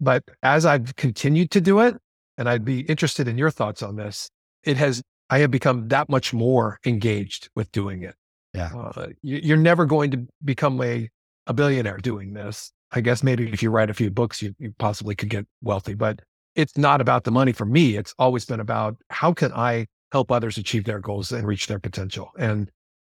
But 0.00 0.24
as 0.42 0.66
I've 0.66 0.94
continued 0.96 1.50
to 1.52 1.60
do 1.60 1.80
it, 1.80 1.96
and 2.38 2.48
I'd 2.48 2.64
be 2.64 2.80
interested 2.80 3.28
in 3.28 3.38
your 3.38 3.50
thoughts 3.50 3.82
on 3.82 3.96
this. 3.96 4.30
It 4.64 4.76
has, 4.76 5.02
I 5.30 5.38
have 5.38 5.50
become 5.50 5.88
that 5.88 6.08
much 6.08 6.32
more 6.32 6.78
engaged 6.84 7.48
with 7.54 7.70
doing 7.72 8.02
it. 8.02 8.14
Yeah. 8.54 8.70
Uh, 8.74 9.08
you, 9.22 9.54
are 9.54 9.58
never 9.58 9.86
going 9.86 10.10
to 10.12 10.26
become 10.44 10.80
a, 10.82 11.08
a 11.46 11.54
billionaire 11.54 11.98
doing 11.98 12.32
this. 12.34 12.72
I 12.96 13.02
guess 13.02 13.22
maybe 13.22 13.52
if 13.52 13.62
you 13.62 13.68
write 13.68 13.90
a 13.90 13.94
few 13.94 14.10
books, 14.10 14.40
you, 14.40 14.54
you 14.58 14.74
possibly 14.78 15.14
could 15.14 15.28
get 15.28 15.46
wealthy, 15.60 15.92
but 15.92 16.20
it's 16.54 16.78
not 16.78 17.02
about 17.02 17.24
the 17.24 17.30
money 17.30 17.52
for 17.52 17.66
me. 17.66 17.98
It's 17.98 18.14
always 18.18 18.46
been 18.46 18.58
about 18.58 18.96
how 19.10 19.34
can 19.34 19.52
I 19.52 19.86
help 20.12 20.32
others 20.32 20.56
achieve 20.56 20.84
their 20.84 20.98
goals 20.98 21.30
and 21.30 21.46
reach 21.46 21.66
their 21.66 21.78
potential. 21.78 22.30
And 22.38 22.70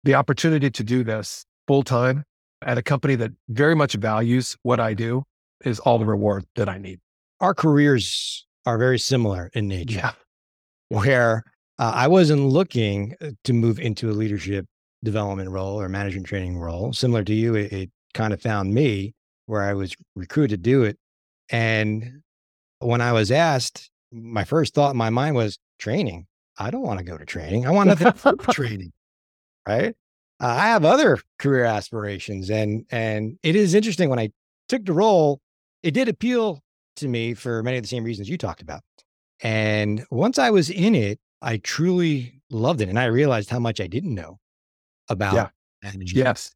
the 0.04 0.16
opportunity 0.16 0.70
to 0.70 0.84
do 0.84 1.02
this 1.02 1.46
full 1.66 1.82
time 1.82 2.24
at 2.60 2.76
a 2.76 2.82
company 2.82 3.14
that 3.16 3.30
very 3.48 3.74
much 3.74 3.94
values 3.94 4.54
what 4.64 4.80
I 4.80 4.92
do 4.92 5.22
is 5.64 5.78
all 5.80 5.98
the 5.98 6.04
reward 6.04 6.44
that 6.56 6.68
I 6.68 6.76
need. 6.76 7.00
Our 7.40 7.54
careers 7.54 8.46
are 8.66 8.76
very 8.76 8.98
similar 8.98 9.50
in 9.54 9.66
nature. 9.66 9.96
Yeah. 9.96 10.12
Where 10.90 11.42
uh, 11.78 11.92
I 11.94 12.06
wasn't 12.08 12.42
looking 12.42 13.14
uh, 13.22 13.30
to 13.44 13.54
move 13.54 13.80
into 13.80 14.10
a 14.10 14.12
leadership 14.12 14.66
development 15.02 15.48
role 15.48 15.80
or 15.80 15.88
management 15.88 16.26
training 16.26 16.58
role. 16.58 16.92
Similar 16.92 17.24
to 17.24 17.32
you, 17.32 17.54
it, 17.54 17.72
it 17.72 17.90
kind 18.12 18.34
of 18.34 18.42
found 18.42 18.74
me 18.74 19.14
where 19.50 19.62
I 19.62 19.74
was 19.74 19.94
recruited 20.14 20.62
to 20.62 20.70
do 20.70 20.84
it. 20.84 20.96
And 21.50 22.22
when 22.78 23.00
I 23.00 23.12
was 23.12 23.30
asked, 23.30 23.90
my 24.12 24.44
first 24.44 24.74
thought 24.74 24.92
in 24.92 24.96
my 24.96 25.10
mind 25.10 25.34
was 25.34 25.58
training. 25.78 26.26
I 26.56 26.70
don't 26.70 26.82
want 26.82 26.98
to 26.98 27.04
go 27.04 27.18
to 27.18 27.24
training. 27.24 27.66
I 27.66 27.70
want 27.70 27.88
nothing 27.88 28.36
training. 28.52 28.92
Right. 29.66 29.94
Uh, 30.40 30.46
I 30.46 30.68
have 30.68 30.84
other 30.84 31.18
career 31.38 31.64
aspirations. 31.64 32.50
And 32.50 32.86
and 32.90 33.38
it 33.42 33.56
is 33.56 33.74
interesting 33.74 34.08
when 34.08 34.18
I 34.18 34.30
took 34.68 34.84
the 34.84 34.92
role, 34.92 35.40
it 35.82 35.92
did 35.92 36.08
appeal 36.08 36.60
to 36.96 37.08
me 37.08 37.34
for 37.34 37.62
many 37.62 37.76
of 37.76 37.82
the 37.82 37.88
same 37.88 38.04
reasons 38.04 38.28
you 38.28 38.38
talked 38.38 38.62
about. 38.62 38.82
And 39.42 40.04
once 40.10 40.38
I 40.38 40.50
was 40.50 40.70
in 40.70 40.94
it, 40.94 41.18
I 41.42 41.56
truly 41.58 42.40
loved 42.50 42.80
it. 42.80 42.88
And 42.88 42.98
I 42.98 43.06
realized 43.06 43.50
how 43.50 43.58
much 43.58 43.80
I 43.80 43.86
didn't 43.86 44.14
know 44.14 44.38
about 45.08 45.34
yeah. 45.34 45.48
managing 45.82 46.18
yes. 46.18 46.52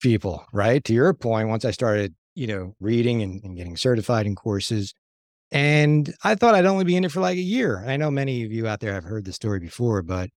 people, 0.00 0.46
right? 0.52 0.82
To 0.84 0.94
your 0.94 1.12
point, 1.14 1.48
once 1.48 1.64
I 1.64 1.72
started, 1.72 2.14
you 2.38 2.46
know, 2.46 2.74
reading 2.80 3.22
and, 3.22 3.42
and 3.44 3.56
getting 3.56 3.76
certified 3.76 4.26
in 4.26 4.36
courses, 4.36 4.94
and 5.50 6.14
I 6.24 6.34
thought 6.34 6.54
I'd 6.54 6.66
only 6.66 6.84
be 6.84 6.96
in 6.96 7.04
it 7.04 7.12
for 7.12 7.20
like 7.20 7.36
a 7.38 7.42
year. 7.42 7.84
I 7.86 7.96
know 7.96 8.10
many 8.10 8.44
of 8.44 8.52
you 8.52 8.68
out 8.68 8.80
there 8.80 8.94
have 8.94 9.04
heard 9.04 9.24
the 9.24 9.32
story 9.32 9.60
before, 9.60 10.02
but 10.02 10.30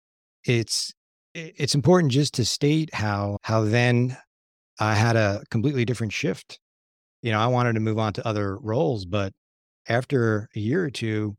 it's 0.44 0.92
it's 1.34 1.74
important 1.74 2.12
just 2.12 2.34
to 2.34 2.44
state 2.44 2.92
how 2.94 3.38
how 3.42 3.64
then 3.64 4.16
I 4.80 4.94
had 4.94 5.16
a 5.16 5.44
completely 5.50 5.84
different 5.84 6.12
shift. 6.12 6.58
You 7.22 7.32
know, 7.32 7.40
I 7.40 7.46
wanted 7.46 7.74
to 7.74 7.80
move 7.80 7.98
on 7.98 8.12
to 8.14 8.26
other 8.26 8.58
roles, 8.58 9.04
but 9.04 9.32
after 9.88 10.48
a 10.56 10.60
year 10.60 10.84
or 10.84 10.90
two, 10.90 11.36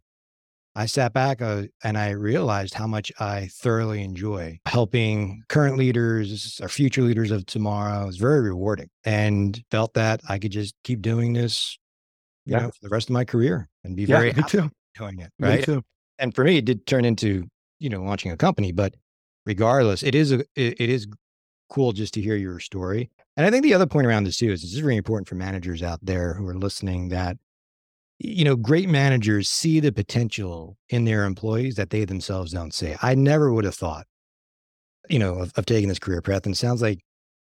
I 0.75 0.87
sat 0.87 1.13
back 1.13 1.41
uh, 1.41 1.63
and 1.83 1.97
I 1.97 2.11
realized 2.11 2.73
how 2.73 2.87
much 2.87 3.11
I 3.19 3.47
thoroughly 3.51 4.03
enjoy 4.03 4.59
helping 4.65 5.43
current 5.49 5.77
leaders 5.77 6.59
or 6.61 6.69
future 6.69 7.03
leaders 7.03 7.31
of 7.31 7.45
tomorrow. 7.45 8.03
It 8.03 8.07
was 8.07 8.17
very 8.17 8.41
rewarding 8.41 8.89
and 9.03 9.61
felt 9.69 9.93
that 9.93 10.21
I 10.27 10.39
could 10.39 10.51
just 10.51 10.73
keep 10.83 11.01
doing 11.01 11.33
this, 11.33 11.77
you 12.45 12.53
yeah. 12.53 12.63
know, 12.63 12.67
for 12.69 12.79
the 12.81 12.89
rest 12.89 13.09
of 13.09 13.13
my 13.13 13.23
career 13.23 13.69
and 13.83 13.95
be 13.95 14.03
yeah, 14.03 14.17
very 14.17 14.33
me 14.37 14.43
too. 14.47 14.71
doing 14.97 15.19
it. 15.19 15.31
Right. 15.39 15.59
Me 15.59 15.65
too. 15.65 15.83
And 16.17 16.33
for 16.33 16.43
me, 16.43 16.57
it 16.57 16.65
did 16.65 16.87
turn 16.87 17.05
into, 17.05 17.45
you 17.79 17.89
know, 17.89 18.01
launching 18.01 18.31
a 18.31 18.37
company, 18.37 18.71
but 18.71 18.95
regardless, 19.45 20.01
it 20.01 20.15
is 20.15 20.31
a, 20.31 20.39
it, 20.55 20.79
it 20.79 20.89
is 20.89 21.07
cool 21.69 21.91
just 21.91 22.13
to 22.15 22.21
hear 22.21 22.35
your 22.35 22.59
story. 22.59 23.11
And 23.35 23.45
I 23.45 23.49
think 23.49 23.63
the 23.63 23.73
other 23.73 23.87
point 23.87 24.07
around 24.07 24.23
this 24.23 24.37
too 24.37 24.51
is 24.51 24.61
this 24.61 24.73
is 24.73 24.79
very 24.79 24.95
important 24.95 25.27
for 25.27 25.35
managers 25.35 25.81
out 25.81 25.99
there 26.03 26.33
who 26.33 26.47
are 26.47 26.55
listening 26.55 27.09
that 27.09 27.37
you 28.19 28.45
know, 28.45 28.55
great 28.55 28.89
managers 28.89 29.49
see 29.49 29.79
the 29.79 29.91
potential 29.91 30.77
in 30.89 31.05
their 31.05 31.25
employees 31.25 31.75
that 31.75 31.89
they 31.89 32.05
themselves 32.05 32.51
don't 32.51 32.73
see. 32.73 32.95
I 33.01 33.15
never 33.15 33.51
would 33.51 33.65
have 33.65 33.75
thought, 33.75 34.05
you 35.09 35.19
know, 35.19 35.39
of, 35.39 35.51
of 35.55 35.65
taking 35.65 35.89
this 35.89 35.99
career 35.99 36.21
path. 36.21 36.45
And 36.45 36.57
sounds 36.57 36.81
like 36.81 36.99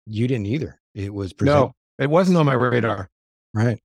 you 0.06 0.28
didn't 0.28 0.46
either. 0.46 0.80
It 0.94 1.14
was 1.14 1.34
no, 1.42 1.74
it 2.00 2.10
wasn't 2.10 2.38
on 2.38 2.46
my 2.46 2.54
radar. 2.54 3.10
Right. 3.54 3.80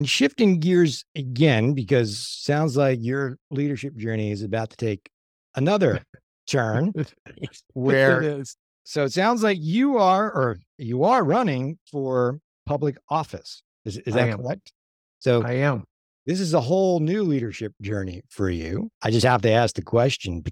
And 0.00 0.08
shifting 0.08 0.60
gears 0.60 1.04
again, 1.14 1.74
because 1.74 2.18
sounds 2.18 2.76
like 2.76 2.98
your 3.02 3.36
leadership 3.50 3.96
journey 3.96 4.30
is 4.30 4.42
about 4.42 4.70
to 4.70 4.76
take 4.76 5.10
another 5.56 6.02
turn 6.46 6.92
where 7.74 8.22
it 8.22 8.40
is. 8.40 8.56
So 8.84 9.04
it 9.04 9.12
sounds 9.12 9.42
like 9.42 9.58
you 9.60 9.98
are, 9.98 10.26
or 10.26 10.58
you 10.78 11.04
are 11.04 11.22
running 11.22 11.78
for 11.90 12.40
public 12.64 12.96
office. 13.10 13.62
Is, 13.84 13.98
is 13.98 14.14
that 14.14 14.36
correct? 14.36 14.72
So 15.18 15.42
I 15.42 15.54
am. 15.54 15.84
This 16.28 16.40
is 16.40 16.52
a 16.52 16.60
whole 16.60 17.00
new 17.00 17.22
leadership 17.22 17.72
journey 17.80 18.20
for 18.28 18.50
you. 18.50 18.90
I 19.00 19.10
just 19.10 19.24
have 19.24 19.40
to 19.40 19.50
ask 19.50 19.74
the 19.74 19.82
question, 19.82 20.44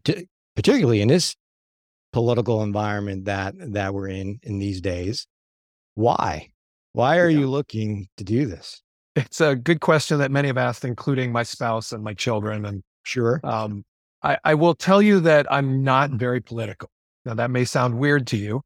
particularly 0.54 1.02
in 1.02 1.08
this 1.08 1.36
political 2.14 2.62
environment 2.62 3.26
that 3.26 3.52
that 3.58 3.92
we're 3.92 4.08
in 4.08 4.40
in 4.42 4.58
these 4.58 4.80
days. 4.80 5.26
Why? 5.94 6.48
Why 6.94 7.18
are 7.18 7.28
yeah. 7.28 7.40
you 7.40 7.48
looking 7.48 8.08
to 8.16 8.24
do 8.24 8.46
this? 8.46 8.80
It's 9.16 9.42
a 9.42 9.54
good 9.54 9.80
question 9.80 10.16
that 10.20 10.30
many 10.30 10.48
have 10.48 10.56
asked, 10.56 10.82
including 10.82 11.30
my 11.30 11.42
spouse 11.42 11.92
and 11.92 12.02
my 12.02 12.14
children. 12.14 12.64
And 12.64 12.82
sure, 13.02 13.42
um, 13.44 13.84
I, 14.22 14.38
I 14.44 14.54
will 14.54 14.74
tell 14.74 15.02
you 15.02 15.20
that 15.20 15.46
I'm 15.52 15.84
not 15.84 16.10
very 16.10 16.40
political. 16.40 16.88
Now 17.26 17.34
that 17.34 17.50
may 17.50 17.66
sound 17.66 17.98
weird 17.98 18.26
to 18.28 18.38
you. 18.38 18.62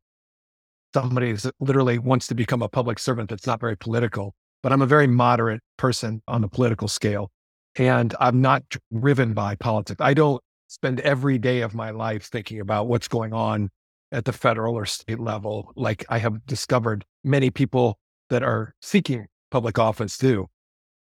Somebody 0.94 1.34
literally 1.58 1.98
wants 1.98 2.28
to 2.28 2.36
become 2.36 2.62
a 2.62 2.68
public 2.68 3.00
servant 3.00 3.30
that's 3.30 3.48
not 3.48 3.58
very 3.58 3.76
political 3.76 4.32
but 4.62 4.72
I'm 4.72 4.82
a 4.82 4.86
very 4.86 5.06
moderate 5.06 5.60
person 5.76 6.22
on 6.28 6.40
the 6.40 6.48
political 6.48 6.88
scale. 6.88 7.30
And 7.76 8.14
I'm 8.20 8.40
not 8.40 8.64
driven 8.92 9.32
by 9.32 9.54
politics. 9.54 10.00
I 10.00 10.14
don't 10.14 10.42
spend 10.68 11.00
every 11.00 11.38
day 11.38 11.60
of 11.60 11.74
my 11.74 11.90
life 11.90 12.24
thinking 12.24 12.60
about 12.60 12.88
what's 12.88 13.08
going 13.08 13.32
on 13.32 13.70
at 14.12 14.24
the 14.24 14.32
federal 14.32 14.74
or 14.74 14.86
state 14.86 15.20
level, 15.20 15.72
like 15.76 16.04
I 16.08 16.18
have 16.18 16.44
discovered 16.46 17.04
many 17.22 17.50
people 17.50 17.98
that 18.28 18.42
are 18.42 18.74
seeking 18.82 19.26
public 19.50 19.78
office 19.78 20.16
do. 20.18 20.46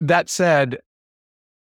That 0.01 0.29
said, 0.29 0.79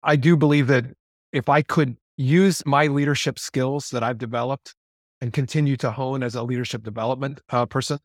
I 0.03 0.17
do 0.17 0.37
believe 0.37 0.67
that 0.69 0.87
if 1.33 1.49
I 1.49 1.63
could 1.63 1.97
use 2.17 2.65
my 2.67 2.87
leadership 2.87 3.39
skills 3.39 3.91
that 3.91 4.03
I've 4.03 4.19
developed 4.19 4.75
and 5.21 5.33
continue 5.33 5.77
to 5.79 5.91
hone 5.91 6.23
as 6.23 6.35
a 6.35 6.43
leadership 6.43 6.83
development 6.83 7.41
uh, 7.51 7.67
person 7.67 7.99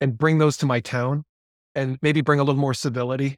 and 0.00 0.16
bring 0.16 0.38
those 0.38 0.56
to 0.58 0.66
my 0.66 0.80
town, 0.80 1.24
and 1.74 1.98
maybe 2.02 2.20
bring 2.20 2.40
a 2.40 2.44
little 2.44 2.60
more 2.60 2.74
civility 2.74 3.36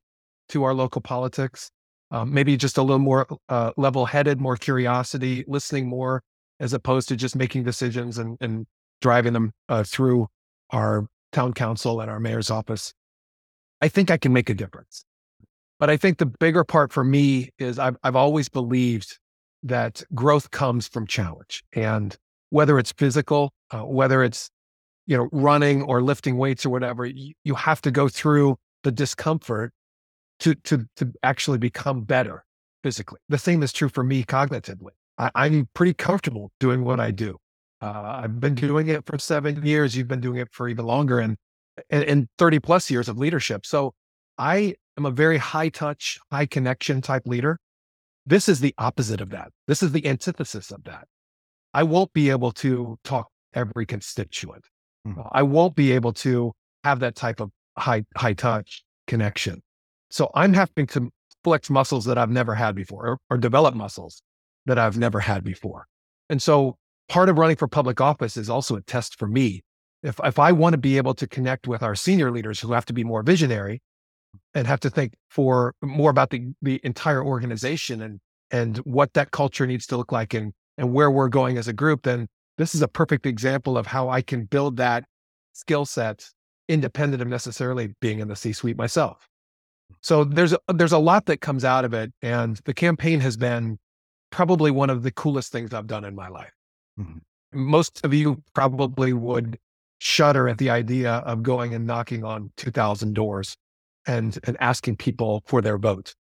to 0.48 0.64
our 0.64 0.74
local 0.74 1.00
politics. 1.00 1.70
Um, 2.10 2.32
maybe 2.34 2.56
just 2.56 2.76
a 2.76 2.82
little 2.82 2.98
more 2.98 3.26
uh, 3.48 3.72
level 3.76 4.04
headed, 4.04 4.40
more 4.40 4.56
curiosity, 4.56 5.44
listening 5.48 5.88
more 5.88 6.22
as 6.60 6.72
opposed 6.72 7.08
to 7.08 7.16
just 7.16 7.34
making 7.34 7.64
decisions 7.64 8.18
and, 8.18 8.36
and 8.40 8.66
driving 9.00 9.32
them 9.32 9.52
uh, 9.68 9.82
through 9.82 10.28
our 10.70 11.06
town 11.32 11.54
council 11.54 12.00
and 12.00 12.10
our 12.10 12.20
mayor's 12.20 12.50
office. 12.50 12.92
I 13.80 13.88
think 13.88 14.10
I 14.10 14.16
can 14.16 14.32
make 14.32 14.50
a 14.50 14.54
difference. 14.54 15.04
But 15.80 15.90
I 15.90 15.96
think 15.96 16.18
the 16.18 16.26
bigger 16.26 16.62
part 16.62 16.92
for 16.92 17.02
me 17.02 17.50
is 17.58 17.78
I've, 17.78 17.96
I've 18.04 18.14
always 18.14 18.48
believed 18.48 19.18
that 19.64 20.02
growth 20.14 20.50
comes 20.50 20.86
from 20.86 21.06
challenge. 21.06 21.64
And 21.72 22.16
whether 22.50 22.78
it's 22.78 22.92
physical, 22.92 23.52
uh, 23.70 23.80
whether 23.80 24.22
it's 24.22 24.50
you 25.06 25.16
know, 25.16 25.28
running 25.32 25.82
or 25.82 26.02
lifting 26.02 26.36
weights 26.36 26.64
or 26.64 26.70
whatever, 26.70 27.04
you, 27.06 27.34
you 27.44 27.54
have 27.54 27.80
to 27.82 27.90
go 27.90 28.08
through 28.08 28.56
the 28.82 28.92
discomfort 28.92 29.72
to, 30.40 30.54
to, 30.54 30.86
to 30.96 31.12
actually 31.22 31.58
become 31.58 32.02
better 32.02 32.44
physically. 32.82 33.18
The 33.28 33.38
same 33.38 33.62
is 33.62 33.72
true 33.72 33.88
for 33.88 34.02
me 34.02 34.24
cognitively. 34.24 34.90
I, 35.18 35.46
am 35.46 35.68
pretty 35.74 35.94
comfortable 35.94 36.50
doing 36.58 36.84
what 36.84 36.98
I 36.98 37.10
do. 37.10 37.36
Uh, 37.80 38.20
I've 38.24 38.40
been 38.40 38.54
doing 38.54 38.88
it 38.88 39.04
for 39.06 39.18
seven 39.18 39.64
years. 39.64 39.96
You've 39.96 40.08
been 40.08 40.20
doing 40.20 40.38
it 40.38 40.48
for 40.52 40.68
even 40.68 40.84
longer 40.86 41.18
and, 41.18 41.36
and, 41.90 42.04
and 42.04 42.28
30 42.38 42.60
plus 42.60 42.90
years 42.90 43.08
of 43.08 43.18
leadership. 43.18 43.66
So 43.66 43.94
I 44.38 44.74
am 44.96 45.06
a 45.06 45.10
very 45.10 45.38
high 45.38 45.68
touch, 45.68 46.18
high 46.30 46.46
connection 46.46 47.00
type 47.00 47.22
leader. 47.26 47.58
This 48.24 48.48
is 48.48 48.60
the 48.60 48.74
opposite 48.78 49.20
of 49.20 49.30
that. 49.30 49.50
This 49.66 49.82
is 49.82 49.92
the 49.92 50.06
antithesis 50.06 50.70
of 50.70 50.84
that. 50.84 51.06
I 51.74 51.82
won't 51.82 52.12
be 52.12 52.30
able 52.30 52.52
to 52.52 52.98
talk 53.04 53.28
every 53.54 53.86
constituent. 53.86 54.64
Mm-hmm. 55.06 55.20
I 55.32 55.42
won't 55.42 55.74
be 55.74 55.92
able 55.92 56.12
to 56.14 56.52
have 56.84 57.00
that 57.00 57.14
type 57.14 57.40
of 57.40 57.50
high 57.76 58.04
high 58.16 58.34
touch 58.34 58.84
connection. 59.06 59.62
So 60.10 60.30
I'm 60.34 60.52
having 60.52 60.86
to 60.88 61.10
flex 61.42 61.70
muscles 61.70 62.04
that 62.04 62.18
I've 62.18 62.30
never 62.30 62.54
had 62.54 62.74
before 62.74 63.06
or, 63.06 63.18
or 63.30 63.38
develop 63.38 63.74
muscles 63.74 64.22
that 64.66 64.78
I've 64.78 64.96
never 64.96 65.20
had 65.20 65.42
before. 65.42 65.86
And 66.28 66.40
so 66.40 66.76
part 67.08 67.28
of 67.28 67.38
running 67.38 67.56
for 67.56 67.66
public 67.66 68.00
office 68.00 68.36
is 68.36 68.48
also 68.48 68.76
a 68.76 68.82
test 68.82 69.18
for 69.18 69.26
me. 69.26 69.62
If 70.02 70.20
if 70.24 70.38
I 70.38 70.52
want 70.52 70.74
to 70.74 70.78
be 70.78 70.96
able 70.96 71.14
to 71.14 71.26
connect 71.26 71.66
with 71.66 71.82
our 71.82 71.94
senior 71.94 72.30
leaders 72.30 72.60
who 72.60 72.72
have 72.72 72.86
to 72.86 72.92
be 72.92 73.04
more 73.04 73.22
visionary 73.22 73.80
and 74.54 74.66
have 74.66 74.80
to 74.80 74.90
think 74.90 75.14
for 75.30 75.74
more 75.82 76.10
about 76.10 76.30
the 76.30 76.52
the 76.62 76.80
entire 76.84 77.24
organization 77.24 78.02
and 78.02 78.20
and 78.50 78.78
what 78.78 79.14
that 79.14 79.30
culture 79.30 79.66
needs 79.66 79.86
to 79.86 79.96
look 79.96 80.12
like 80.12 80.34
and 80.34 80.52
and 80.78 80.92
where 80.92 81.10
we're 81.10 81.28
going 81.28 81.58
as 81.58 81.68
a 81.68 81.72
group, 81.72 82.02
then 82.02 82.28
this 82.58 82.74
is 82.74 82.82
a 82.82 82.88
perfect 82.88 83.26
example 83.26 83.78
of 83.78 83.86
how 83.86 84.08
I 84.08 84.22
can 84.22 84.44
build 84.44 84.76
that 84.76 85.04
skill 85.52 85.84
set 85.84 86.28
independent 86.68 87.22
of 87.22 87.28
necessarily 87.28 87.94
being 88.00 88.20
in 88.20 88.28
the 88.28 88.36
C 88.36 88.52
suite 88.52 88.76
myself. 88.76 89.28
So 90.00 90.24
there's 90.24 90.52
a, 90.52 90.58
there's 90.72 90.92
a 90.92 90.98
lot 90.98 91.26
that 91.26 91.40
comes 91.40 91.64
out 91.64 91.84
of 91.84 91.92
it, 91.92 92.12
and 92.22 92.58
the 92.64 92.74
campaign 92.74 93.20
has 93.20 93.36
been 93.36 93.78
probably 94.30 94.70
one 94.70 94.90
of 94.90 95.02
the 95.02 95.10
coolest 95.10 95.52
things 95.52 95.74
I've 95.74 95.86
done 95.86 96.04
in 96.04 96.14
my 96.14 96.28
life. 96.28 96.52
Mm-hmm. 96.98 97.18
Most 97.52 98.04
of 98.04 98.14
you 98.14 98.42
probably 98.54 99.12
would 99.12 99.58
shudder 99.98 100.48
at 100.48 100.58
the 100.58 100.70
idea 100.70 101.12
of 101.12 101.42
going 101.42 101.74
and 101.74 101.86
knocking 101.86 102.24
on 102.24 102.50
2,000 102.56 103.14
doors 103.14 103.56
and 104.06 104.38
and 104.44 104.56
asking 104.58 104.96
people 104.96 105.42
for 105.46 105.60
their 105.60 105.78
vote. 105.78 106.14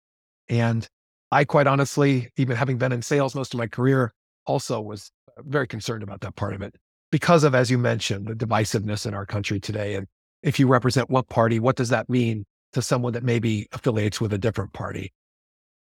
And 0.50 0.88
I 1.32 1.46
quite 1.46 1.68
honestly, 1.68 2.30
even 2.36 2.58
having 2.58 2.78
been 2.78 2.92
in 2.92 3.02
sales 3.02 3.36
most 3.36 3.54
of 3.54 3.58
my 3.58 3.68
career, 3.68 4.14
also 4.46 4.82
was 4.82 5.12
very 5.46 5.68
concerned 5.68 6.04
about 6.04 6.22
that 6.22 6.36
part 6.36 6.54
of 6.54 6.62
it 6.62 6.76
because 7.12 7.44
of, 7.44 7.56
as 7.56 7.72
you 7.72 7.78
mentioned, 7.78 8.28
the 8.28 8.36
divisiveness 8.36 9.06
in 9.06 9.14
our 9.14 9.26
country 9.26 9.60
today. 9.60 9.96
And 9.96 10.08
if 10.44 10.60
you 10.60 10.68
represent 10.68 11.10
what 11.10 11.30
party, 11.30 11.60
what 11.60 11.76
does 11.76 11.90
that 11.90 12.10
mean 12.10 12.46
to 12.74 12.82
someone 12.82 13.14
that 13.14 13.24
maybe 13.24 13.68
affiliates 13.72 14.22
with 14.22 14.34
a 14.34 14.38
different 14.38 14.74
party? 14.74 15.12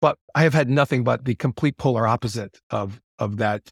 But 0.01 0.17
I 0.35 0.45
have 0.45 0.55
had 0.55 0.71
nothing 0.71 1.03
but 1.03 1.25
the 1.25 1.35
complete 1.35 1.77
polar 1.77 2.07
opposite 2.07 2.59
of, 2.71 3.01
of 3.19 3.39
that 3.39 3.69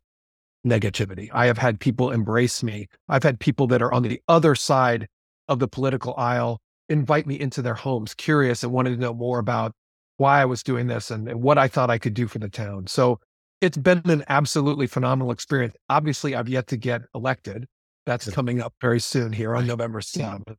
negativity. 0.66 1.30
I 1.32 1.46
have 1.46 1.58
had 1.58 1.78
people 1.78 2.10
embrace 2.10 2.62
me. 2.62 2.88
I've 3.08 3.22
had 3.22 3.38
people 3.38 3.68
that 3.68 3.82
are 3.82 3.92
on 3.92 4.02
the 4.02 4.20
other 4.26 4.54
side 4.56 5.06
of 5.48 5.60
the 5.60 5.68
political 5.68 6.14
aisle 6.16 6.58
invite 6.88 7.26
me 7.26 7.38
into 7.38 7.62
their 7.62 7.74
homes, 7.74 8.14
curious 8.14 8.62
and 8.62 8.72
wanting 8.72 8.94
to 8.94 9.00
know 9.00 9.14
more 9.14 9.38
about 9.38 9.72
why 10.16 10.40
I 10.40 10.44
was 10.44 10.62
doing 10.62 10.86
this 10.86 11.10
and, 11.10 11.28
and 11.28 11.42
what 11.42 11.58
I 11.58 11.68
thought 11.68 11.90
I 11.90 11.98
could 11.98 12.14
do 12.14 12.26
for 12.26 12.38
the 12.38 12.48
town. 12.48 12.86
So 12.86 13.20
it's 13.60 13.76
been 13.76 14.02
an 14.04 14.24
absolutely 14.28 14.86
phenomenal 14.86 15.32
experience. 15.32 15.74
Obviously, 15.88 16.34
I've 16.34 16.48
yet 16.48 16.66
to 16.68 16.76
get 16.76 17.02
elected. 17.14 17.66
That's 18.04 18.30
coming 18.30 18.60
up 18.60 18.74
very 18.80 19.00
soon 19.00 19.32
here 19.32 19.56
on 19.56 19.66
November 19.66 20.00
7th. 20.00 20.54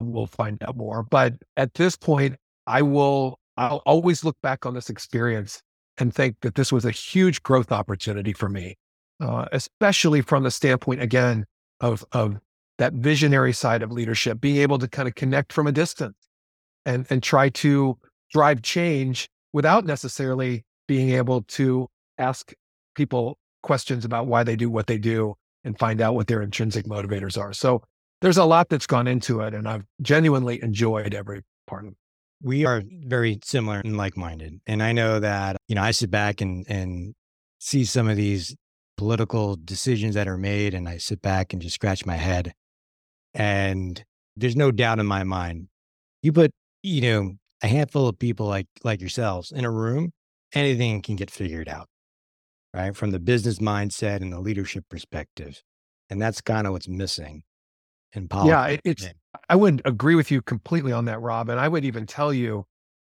We'll 0.00 0.26
find 0.26 0.62
out 0.62 0.76
more. 0.76 1.02
But 1.02 1.34
at 1.56 1.74
this 1.74 1.96
point, 1.96 2.36
I 2.66 2.82
will, 2.82 3.40
I'll 3.56 3.82
always 3.84 4.24
look 4.24 4.36
back 4.42 4.64
on 4.64 4.74
this 4.74 4.88
experience 4.90 5.60
and 5.96 6.14
think 6.14 6.36
that 6.42 6.54
this 6.54 6.72
was 6.72 6.84
a 6.84 6.92
huge 6.92 7.42
growth 7.42 7.72
opportunity 7.72 8.32
for 8.32 8.48
me, 8.48 8.76
uh, 9.20 9.46
especially 9.50 10.20
from 10.20 10.44
the 10.44 10.50
standpoint, 10.52 11.02
again, 11.02 11.46
of, 11.80 12.04
of 12.12 12.38
that 12.76 12.92
visionary 12.92 13.52
side 13.52 13.82
of 13.82 13.90
leadership, 13.90 14.40
being 14.40 14.58
able 14.58 14.78
to 14.78 14.86
kind 14.86 15.08
of 15.08 15.16
connect 15.16 15.52
from 15.52 15.66
a 15.66 15.72
distance 15.72 16.16
and, 16.86 17.06
and 17.10 17.22
try 17.24 17.48
to 17.48 17.98
drive 18.32 18.62
change 18.62 19.28
without 19.52 19.84
necessarily 19.84 20.64
being 20.86 21.10
able 21.10 21.42
to 21.42 21.88
ask 22.18 22.52
people 22.94 23.38
questions 23.62 24.04
about 24.04 24.26
why 24.26 24.44
they 24.44 24.56
do 24.56 24.70
what 24.70 24.86
they 24.86 24.98
do 24.98 25.34
and 25.64 25.78
find 25.78 26.00
out 26.00 26.14
what 26.14 26.26
their 26.26 26.42
intrinsic 26.42 26.86
motivators 26.86 27.38
are. 27.38 27.52
So 27.52 27.82
there's 28.20 28.36
a 28.36 28.44
lot 28.44 28.68
that's 28.68 28.86
gone 28.86 29.06
into 29.06 29.40
it, 29.40 29.54
and 29.54 29.68
I've 29.68 29.84
genuinely 30.02 30.62
enjoyed 30.62 31.14
every 31.14 31.42
part 31.66 31.84
of 31.84 31.92
it. 31.92 31.96
We 32.42 32.64
are 32.64 32.82
very 32.86 33.38
similar 33.44 33.80
and 33.80 33.96
like 33.96 34.16
minded. 34.16 34.60
And 34.66 34.82
I 34.82 34.92
know 34.92 35.20
that, 35.20 35.56
you 35.66 35.74
know, 35.74 35.82
I 35.82 35.90
sit 35.90 36.10
back 36.10 36.40
and, 36.40 36.64
and 36.68 37.14
see 37.58 37.84
some 37.84 38.08
of 38.08 38.16
these 38.16 38.54
political 38.96 39.56
decisions 39.56 40.14
that 40.14 40.28
are 40.28 40.36
made, 40.36 40.74
and 40.74 40.88
I 40.88 40.98
sit 40.98 41.20
back 41.22 41.52
and 41.52 41.62
just 41.62 41.74
scratch 41.74 42.06
my 42.06 42.16
head. 42.16 42.52
And 43.34 44.02
there's 44.36 44.56
no 44.56 44.70
doubt 44.70 44.98
in 44.98 45.06
my 45.06 45.24
mind, 45.24 45.68
you 46.22 46.32
put, 46.32 46.50
you 46.82 47.00
know, 47.02 47.34
a 47.62 47.66
handful 47.66 48.08
of 48.08 48.18
people 48.18 48.46
like 48.46 48.68
like 48.84 49.00
yourselves 49.00 49.50
in 49.50 49.64
a 49.64 49.70
room, 49.70 50.12
anything 50.54 51.02
can 51.02 51.16
get 51.16 51.30
figured 51.30 51.68
out 51.68 51.88
right? 52.74 52.94
From 52.94 53.10
the 53.10 53.18
business 53.18 53.58
mindset 53.58 54.16
and 54.16 54.32
the 54.32 54.40
leadership 54.40 54.84
perspective. 54.88 55.62
And 56.10 56.20
that's 56.20 56.40
kind 56.40 56.66
of 56.66 56.72
what's 56.72 56.88
missing 56.88 57.42
in 58.12 58.28
politics. 58.28 58.50
Yeah, 58.50 58.66
it, 58.66 58.80
it's, 58.84 59.08
I 59.48 59.56
wouldn't 59.56 59.82
agree 59.84 60.14
with 60.14 60.30
you 60.30 60.42
completely 60.42 60.92
on 60.92 61.04
that, 61.06 61.20
Rob. 61.20 61.48
And 61.48 61.60
I 61.60 61.68
would 61.68 61.84
even 61.84 62.06
tell 62.06 62.32
you 62.32 62.64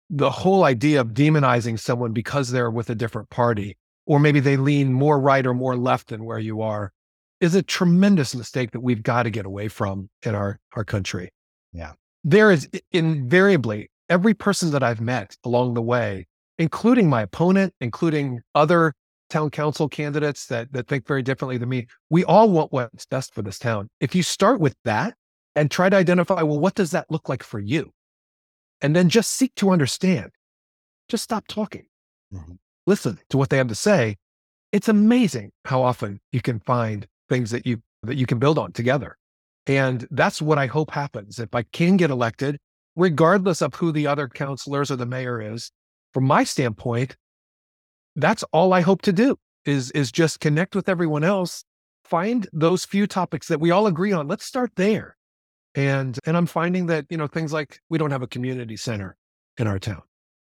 the 0.09 0.29
whole 0.29 0.63
idea 0.63 1.01
of 1.01 1.09
demonizing 1.09 1.79
someone 1.79 2.11
because 2.11 2.49
they're 2.49 2.71
with 2.71 2.89
a 2.89 2.95
different 2.95 3.29
party, 3.29 3.77
or 4.05 4.19
maybe 4.19 4.39
they 4.39 4.57
lean 4.57 4.91
more 4.91 5.19
right 5.19 5.45
or 5.45 5.53
more 5.53 5.77
left 5.77 6.09
than 6.09 6.25
where 6.25 6.39
you 6.39 6.61
are, 6.61 6.91
is 7.39 7.55
a 7.55 7.61
tremendous 7.63 8.35
mistake 8.35 8.71
that 8.71 8.81
we've 8.81 9.03
got 9.03 9.23
to 9.23 9.29
get 9.29 9.45
away 9.45 9.67
from 9.67 10.09
in 10.23 10.35
our, 10.35 10.59
our 10.75 10.83
country. 10.83 11.29
Yeah. 11.71 11.93
There 12.23 12.51
is 12.51 12.67
invariably 12.91 13.89
every 14.09 14.33
person 14.33 14.71
that 14.71 14.83
I've 14.83 14.99
met 14.99 15.37
along 15.45 15.75
the 15.75 15.81
way, 15.81 16.27
including 16.57 17.07
my 17.07 17.21
opponent, 17.21 17.73
including 17.79 18.41
other 18.55 18.93
town 19.29 19.49
council 19.49 19.87
candidates 19.87 20.47
that, 20.47 20.71
that 20.73 20.87
think 20.87 21.07
very 21.07 21.21
differently 21.21 21.57
than 21.57 21.69
me. 21.69 21.87
We 22.09 22.23
all 22.23 22.49
want 22.49 22.71
what's 22.71 23.05
best 23.05 23.33
for 23.33 23.41
this 23.41 23.59
town. 23.59 23.89
If 23.99 24.15
you 24.15 24.23
start 24.23 24.59
with 24.59 24.75
that 24.85 25.15
and 25.55 25.69
try 25.69 25.89
to 25.89 25.97
identify, 25.97 26.41
well, 26.41 26.59
what 26.59 26.75
does 26.75 26.91
that 26.91 27.09
look 27.09 27.29
like 27.29 27.43
for 27.43 27.59
you? 27.59 27.91
And 28.81 28.95
then 28.95 29.09
just 29.09 29.31
seek 29.31 29.53
to 29.55 29.71
understand, 29.71 30.31
just 31.09 31.23
stop 31.23 31.47
talking. 31.47 31.85
Mm-hmm. 32.33 32.53
Listen 32.87 33.19
to 33.29 33.37
what 33.37 33.49
they 33.49 33.57
have 33.57 33.67
to 33.67 33.75
say. 33.75 34.17
It's 34.71 34.87
amazing 34.87 35.51
how 35.65 35.81
often 35.81 36.19
you 36.31 36.41
can 36.41 36.59
find 36.59 37.07
things 37.27 37.51
that 37.51 37.65
you 37.65 37.81
that 38.03 38.15
you 38.15 38.25
can 38.25 38.39
build 38.39 38.57
on 38.57 38.71
together. 38.71 39.17
And 39.67 40.07
that's 40.11 40.41
what 40.41 40.57
I 40.57 40.67
hope 40.67 40.91
happens. 40.91 41.37
If 41.39 41.53
I 41.53 41.63
can 41.63 41.97
get 41.97 42.09
elected, 42.09 42.57
regardless 42.95 43.61
of 43.61 43.75
who 43.75 43.91
the 43.91 44.07
other 44.07 44.27
councilors 44.27 44.89
or 44.89 44.95
the 44.95 45.05
mayor 45.05 45.53
is, 45.53 45.71
from 46.13 46.23
my 46.23 46.43
standpoint, 46.43 47.15
that's 48.21 48.43
all 48.51 48.73
I 48.73 48.81
hope 48.81 49.01
to 49.03 49.13
do 49.13 49.37
is 49.65 49.91
is 49.91 50.11
just 50.11 50.39
connect 50.39 50.75
with 50.75 50.89
everyone 50.89 51.23
else, 51.23 51.63
find 52.03 52.47
those 52.53 52.85
few 52.85 53.07
topics 53.07 53.47
that 53.47 53.59
we 53.59 53.71
all 53.71 53.87
agree 53.87 54.11
on. 54.11 54.27
Let's 54.27 54.45
start 54.45 54.71
there. 54.75 55.15
And 55.75 56.17
and 56.25 56.35
I'm 56.35 56.45
finding 56.45 56.87
that, 56.87 57.05
you 57.09 57.17
know, 57.17 57.27
things 57.27 57.53
like 57.53 57.79
we 57.89 57.97
don't 57.97 58.11
have 58.11 58.21
a 58.21 58.27
community 58.27 58.77
center 58.77 59.15
in 59.57 59.67
our 59.67 59.79
town. 59.79 60.01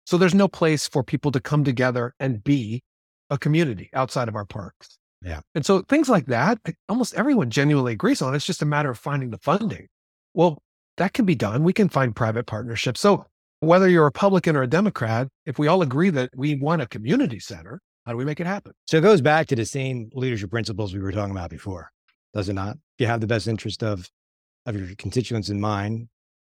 So 0.07 0.19
there's 0.19 0.35
no 0.35 0.49
place 0.49 0.89
for 0.89 1.05
people 1.05 1.31
to 1.33 1.41
come 1.41 1.63
together 1.65 2.15
and 2.19 2.43
be 2.43 2.83
a 3.31 3.39
community 3.39 3.89
outside 3.95 4.29
of 4.29 4.35
our 4.35 4.45
parks. 4.45 4.99
Yeah. 5.25 5.41
And 5.55 5.65
so 5.65 5.83
things 5.83 6.09
like 6.09 6.27
that, 6.27 6.59
almost 6.89 7.15
everyone 7.15 7.51
genuinely 7.51 7.93
agrees 7.93 8.21
on. 8.21 8.35
It's 8.35 8.45
just 8.45 8.63
a 8.63 8.67
matter 8.67 8.91
of 8.91 8.99
finding 8.99 9.31
the 9.31 9.39
funding. 9.39 9.87
Well, 10.35 10.61
that 10.97 11.13
can 11.13 11.25
be 11.25 11.37
done. 11.37 11.63
We 11.63 11.73
can 11.73 11.89
find 11.89 12.15
private 12.15 12.47
partnerships. 12.47 13.01
So 13.01 13.27
whether 13.63 13.89
you're 13.89 14.03
a 14.03 14.07
Republican 14.07 14.57
or 14.57 14.63
a 14.63 14.67
Democrat, 14.67 15.29
if 15.47 15.57
we 15.57 15.69
all 15.69 15.83
agree 15.83 16.11
that 16.11 16.31
we 16.37 16.57
want 16.57 16.83
a 16.83 16.87
community 16.87 17.39
center, 17.39 17.81
how 18.05 18.13
do 18.13 18.19
we 18.19 18.25
make 18.25 18.41
it 18.41 18.47
happen? 18.47 18.73
So 18.87 18.99
it 18.99 19.03
goes 19.03 19.21
back 19.21 19.47
to 19.49 19.57
the 19.57 19.65
same 19.65 20.11
leadership 20.15 20.51
principles 20.51 20.93
we 20.93 21.01
were 21.01 21.13
talking 21.13 21.31
about 21.31 21.51
before, 21.51 21.91
does 22.35 22.49
it 22.49 22.55
not? 22.55 22.75
If 22.75 23.01
you 23.01 23.07
have 23.07 23.21
the 23.21 23.29
best 23.29 23.47
interest 23.47 23.83
of 23.83 24.09
of 24.67 24.77
your 24.77 24.95
constituents 24.97 25.49
in 25.49 25.61
mind 25.61 26.09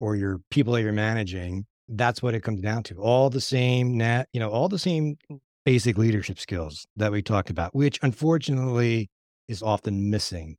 or 0.00 0.16
your 0.16 0.40
people 0.50 0.74
that 0.74 0.82
you're 0.82 0.92
managing, 0.92 1.66
that's 1.88 2.22
what 2.22 2.34
it 2.34 2.42
comes 2.42 2.60
down 2.60 2.82
to. 2.84 2.96
All 2.96 3.30
the 3.30 3.40
same 3.40 3.96
net, 3.96 4.28
you 4.32 4.40
know, 4.40 4.50
all 4.50 4.68
the 4.68 4.78
same 4.78 5.16
basic 5.64 5.96
leadership 5.98 6.38
skills 6.38 6.86
that 6.96 7.12
we 7.12 7.22
talked 7.22 7.50
about, 7.50 7.74
which 7.74 7.98
unfortunately 8.02 9.10
is 9.48 9.62
often 9.62 10.10
missing 10.10 10.56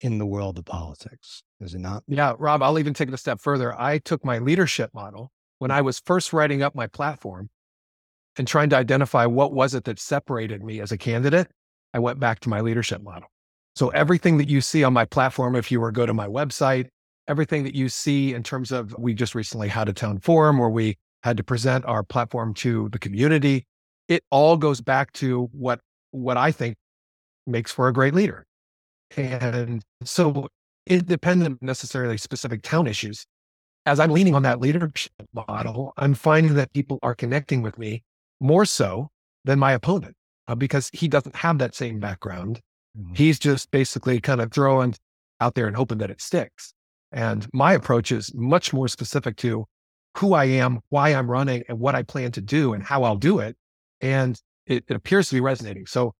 in 0.00 0.18
the 0.18 0.26
world 0.26 0.58
of 0.58 0.64
politics, 0.64 1.42
is 1.60 1.74
it 1.74 1.80
not? 1.80 2.02
Yeah, 2.08 2.34
Rob, 2.38 2.62
I'll 2.62 2.78
even 2.78 2.94
take 2.94 3.08
it 3.08 3.14
a 3.14 3.18
step 3.18 3.40
further. 3.40 3.80
I 3.80 3.98
took 3.98 4.24
my 4.24 4.38
leadership 4.38 4.90
model 4.92 5.30
when 5.62 5.70
I 5.70 5.80
was 5.80 6.00
first 6.04 6.32
writing 6.32 6.60
up 6.60 6.74
my 6.74 6.88
platform 6.88 7.48
and 8.36 8.48
trying 8.48 8.68
to 8.70 8.76
identify 8.76 9.26
what 9.26 9.52
was 9.52 9.74
it 9.74 9.84
that 9.84 10.00
separated 10.00 10.60
me 10.60 10.80
as 10.80 10.90
a 10.90 10.98
candidate, 10.98 11.46
I 11.94 12.00
went 12.00 12.18
back 12.18 12.40
to 12.40 12.48
my 12.48 12.60
leadership 12.60 13.00
model. 13.00 13.28
So 13.76 13.90
everything 13.90 14.38
that 14.38 14.48
you 14.48 14.60
see 14.60 14.82
on 14.82 14.92
my 14.92 15.04
platform, 15.04 15.54
if 15.54 15.70
you 15.70 15.80
were 15.80 15.92
to 15.92 15.94
go 15.94 16.04
to 16.04 16.12
my 16.12 16.26
website, 16.26 16.88
everything 17.28 17.62
that 17.62 17.76
you 17.76 17.88
see 17.88 18.34
in 18.34 18.42
terms 18.42 18.72
of 18.72 18.92
we 18.98 19.14
just 19.14 19.36
recently 19.36 19.68
had 19.68 19.88
a 19.88 19.92
town 19.92 20.18
forum 20.18 20.58
where 20.58 20.68
we 20.68 20.96
had 21.22 21.36
to 21.36 21.44
present 21.44 21.84
our 21.84 22.02
platform 22.02 22.54
to 22.54 22.88
the 22.88 22.98
community, 22.98 23.64
it 24.08 24.24
all 24.32 24.56
goes 24.56 24.80
back 24.80 25.12
to 25.12 25.48
what 25.52 25.78
what 26.10 26.36
I 26.36 26.50
think 26.50 26.74
makes 27.46 27.70
for 27.70 27.86
a 27.86 27.92
great 27.92 28.14
leader. 28.14 28.44
And 29.16 29.80
so 30.02 30.48
independent 30.88 31.62
necessarily 31.62 32.18
specific 32.18 32.62
town 32.62 32.88
issues, 32.88 33.26
as 33.86 33.98
I'm 33.98 34.10
leaning 34.10 34.34
on 34.34 34.42
that 34.42 34.60
leadership 34.60 35.12
model, 35.34 35.92
I'm 35.96 36.14
finding 36.14 36.54
that 36.54 36.72
people 36.72 36.98
are 37.02 37.14
connecting 37.14 37.62
with 37.62 37.78
me 37.78 38.02
more 38.40 38.64
so 38.64 39.10
than 39.44 39.58
my 39.58 39.72
opponent 39.72 40.14
uh, 40.48 40.54
because 40.54 40.90
he 40.92 41.08
doesn't 41.08 41.36
have 41.36 41.58
that 41.58 41.74
same 41.74 41.98
background. 41.98 42.60
Mm-hmm. 42.98 43.14
He's 43.14 43.38
just 43.38 43.70
basically 43.70 44.20
kind 44.20 44.40
of 44.40 44.52
throwing 44.52 44.94
out 45.40 45.54
there 45.54 45.66
and 45.66 45.76
hoping 45.76 45.98
that 45.98 46.10
it 46.10 46.20
sticks. 46.20 46.74
And 47.10 47.46
my 47.52 47.72
approach 47.72 48.12
is 48.12 48.32
much 48.34 48.72
more 48.72 48.88
specific 48.88 49.36
to 49.38 49.66
who 50.16 50.34
I 50.34 50.44
am, 50.44 50.80
why 50.90 51.10
I'm 51.10 51.30
running, 51.30 51.64
and 51.68 51.78
what 51.78 51.94
I 51.94 52.02
plan 52.02 52.32
to 52.32 52.40
do 52.40 52.72
and 52.72 52.82
how 52.82 53.04
I'll 53.04 53.16
do 53.16 53.38
it. 53.38 53.56
And 54.00 54.40
it, 54.66 54.84
it 54.88 54.94
appears 54.94 55.28
to 55.28 55.34
be 55.34 55.40
resonating. 55.40 55.86
So 55.86 56.14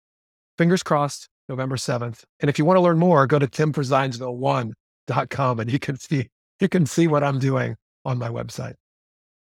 fingers 0.58 0.82
crossed, 0.82 1.28
November 1.48 1.76
7th. 1.76 2.24
And 2.40 2.48
if 2.48 2.58
you 2.58 2.64
want 2.64 2.76
to 2.76 2.82
learn 2.82 2.98
more, 2.98 3.26
go 3.26 3.38
to 3.38 3.46
timforzionsville1.com 3.46 5.60
and 5.60 5.72
you 5.72 5.78
can 5.78 5.96
see 5.98 6.28
you 6.62 6.68
can 6.68 6.86
see 6.86 7.08
what 7.08 7.24
I'm 7.24 7.38
doing 7.40 7.76
on 8.04 8.18
my 8.18 8.28
website. 8.28 8.74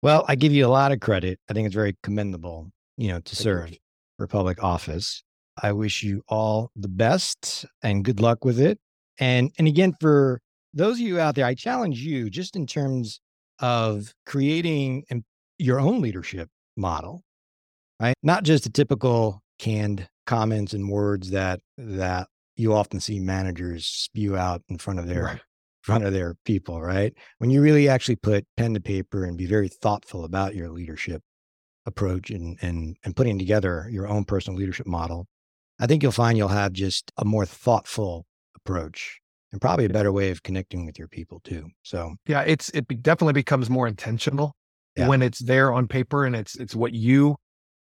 Well, 0.03 0.25
I 0.27 0.35
give 0.35 0.53
you 0.53 0.67
a 0.67 0.69
lot 0.69 0.91
of 0.91 1.01
credit. 1.01 1.39
I 1.49 1.53
think 1.53 1.67
it's 1.67 1.75
very 1.75 1.97
commendable, 2.03 2.71
you 2.97 3.09
know, 3.09 3.21
to 3.21 3.37
serve 3.37 3.77
for 4.19 4.27
public 4.27 4.63
office. 4.63 5.23
I 5.63 5.73
wish 5.73 6.03
you 6.03 6.23
all 6.29 6.71
the 6.75 6.89
best 6.89 7.65
and 7.83 8.05
good 8.05 8.21
luck 8.21 8.45
with 8.45 8.59
it. 8.59 8.79
And 9.19 9.53
and 9.59 9.69
again, 9.69 9.95
for 10.01 10.41
those 10.73 10.97
of 10.97 11.01
you 11.01 11.21
out 11.21 11.37
there, 11.37 11.47
I 11.47 11.55
challenge 11.55 12.01
you 12.01 12.29
just 12.29 12.57
in 12.57 12.67
terms 12.67 13.21
of 13.61 14.13
creating 14.27 15.05
your 15.59 15.79
own 15.79 16.01
leadership 16.01 16.49
model, 16.77 17.23
right? 18.01 18.15
Not 18.23 18.43
just 18.43 18.65
the 18.65 18.71
typical 18.71 19.41
canned 19.59 20.09
comments 20.27 20.73
and 20.73 20.91
words 20.91 21.31
that 21.31 21.61
that 21.79 22.29
you 22.57 22.73
often 22.73 22.99
see 22.99 23.21
managers 23.21 23.87
spew 23.87 24.37
out 24.37 24.63
in 24.69 24.79
front 24.79 24.99
of 24.99 25.07
their 25.07 25.23
right 25.25 25.41
front 25.85 26.05
of 26.05 26.15
their 26.15 26.35
people, 26.47 26.81
right? 26.81 27.13
When 27.39 27.51
you 27.51 27.61
really 27.61 27.89
actually 27.89 28.17
put 28.17 28.47
pen 28.57 28.73
to 28.75 28.81
paper 28.81 29.25
and 29.25 29.37
be 29.37 29.47
very 29.47 29.69
thoughtful 29.69 30.25
about 30.25 30.55
your 30.55 30.71
leadership 30.71 31.23
approach 31.87 32.31
and 32.31 32.59
and 32.63 32.97
and 33.05 33.15
putting 33.15 33.39
together 33.39 33.87
your 33.91 34.09
own 34.09 34.25
personal 34.25 34.59
leadership 34.59 34.87
model, 34.87 35.27
I 35.79 35.87
think 35.87 36.03
you'll 36.03 36.13
find 36.13 36.39
you'll 36.39 36.49
have 36.49 36.73
just 36.73 37.13
a 37.19 37.25
more 37.27 37.45
thoughtful 37.45 38.25
approach 38.57 39.21
and 39.53 39.61
probably 39.61 39.85
a 39.85 39.91
better 39.91 40.11
way 40.11 40.31
of 40.31 40.43
connecting 40.43 40.87
with 40.87 40.99
your 40.99 41.09
people 41.09 41.41
too. 41.45 41.69
So 41.83 42.15
yeah, 42.27 42.41
it's 42.41 42.71
it 42.71 42.87
definitely 43.03 43.35
becomes 43.35 43.69
more 43.69 43.87
intentional 43.87 44.55
yeah. 44.97 45.07
when 45.07 45.21
it's 45.21 45.41
there 45.41 45.71
on 45.71 45.87
paper 45.87 46.25
and 46.25 46.35
it's 46.35 46.57
it's 46.57 46.75
what 46.75 46.95
you 46.95 47.37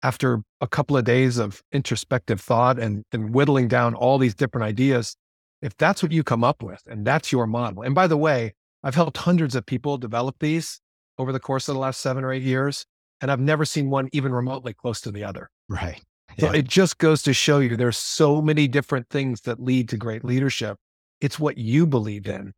after 0.02 0.40
a 0.60 0.66
couple 0.66 0.96
of 0.96 1.04
days 1.04 1.38
of 1.38 1.62
introspective 1.72 2.40
thought 2.40 2.78
and, 2.78 3.04
and 3.12 3.32
whittling 3.32 3.68
down 3.68 3.94
all 3.94 4.18
these 4.18 4.34
different 4.34 4.64
ideas, 4.64 5.16
if 5.64 5.76
that's 5.76 6.02
what 6.02 6.12
you 6.12 6.22
come 6.22 6.44
up 6.44 6.62
with 6.62 6.82
and 6.86 7.06
that's 7.06 7.32
your 7.32 7.46
model. 7.46 7.82
And 7.82 7.94
by 7.94 8.06
the 8.06 8.16
way, 8.16 8.54
I've 8.82 8.94
helped 8.94 9.16
hundreds 9.16 9.54
of 9.54 9.64
people 9.64 9.96
develop 9.96 10.36
these 10.38 10.80
over 11.18 11.32
the 11.32 11.40
course 11.40 11.68
of 11.68 11.74
the 11.74 11.80
last 11.80 12.00
seven 12.00 12.22
or 12.22 12.32
eight 12.32 12.42
years, 12.42 12.84
and 13.20 13.30
I've 13.30 13.40
never 13.40 13.64
seen 13.64 13.88
one 13.88 14.08
even 14.12 14.32
remotely 14.32 14.74
close 14.74 15.00
to 15.02 15.10
the 15.10 15.24
other. 15.24 15.48
Right. 15.68 16.02
So 16.38 16.50
it 16.50 16.68
just 16.68 16.98
goes 16.98 17.22
to 17.22 17.32
show 17.32 17.60
you 17.60 17.76
there's 17.76 17.96
so 17.96 18.42
many 18.42 18.68
different 18.68 19.08
things 19.08 19.42
that 19.42 19.60
lead 19.60 19.88
to 19.90 19.96
great 19.96 20.24
leadership. 20.24 20.76
It's 21.20 21.38
what 21.38 21.56
you 21.56 21.86
believe 21.86 22.26
in. 22.26 22.52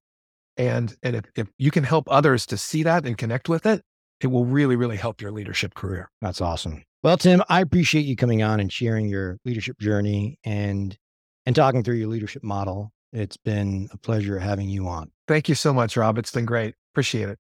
And, 0.57 0.97
and 1.03 1.17
if, 1.17 1.25
if 1.37 1.49
you 1.59 1.71
can 1.71 1.85
help 1.85 2.11
others 2.11 2.47
to 2.47 2.57
see 2.57 2.83
that 2.85 3.05
and 3.05 3.19
connect 3.19 3.49
with 3.49 3.67
it, 3.67 3.83
it 4.21 4.29
will 4.29 4.47
really, 4.47 4.77
really 4.77 4.97
help 4.97 5.21
your 5.21 5.31
leadership 5.31 5.75
career. 5.75 6.11
That's 6.23 6.41
awesome. 6.41 6.83
Well, 7.03 7.19
Tim, 7.19 7.43
I 7.49 7.61
appreciate 7.61 8.07
you 8.07 8.17
coming 8.17 8.43
on 8.43 8.59
and 8.59 8.73
sharing 8.73 9.09
your 9.09 9.39
leadership 9.45 9.79
journey 9.79 10.39
and 10.43 10.97
and 11.45 11.55
talking 11.55 11.85
through 11.85 11.95
your 11.95 12.09
leadership 12.09 12.43
model. 12.43 12.93
It's 13.13 13.37
been 13.37 13.89
a 13.93 13.97
pleasure 13.97 14.39
having 14.39 14.69
you 14.69 14.89
on. 14.89 15.11
Thank 15.29 15.49
you 15.49 15.55
so 15.55 15.73
much, 15.73 15.97
Rob. 15.97 16.19
It's 16.19 16.31
been 16.31 16.45
great. 16.45 16.75
Appreciate 16.93 17.29
it. 17.29 17.39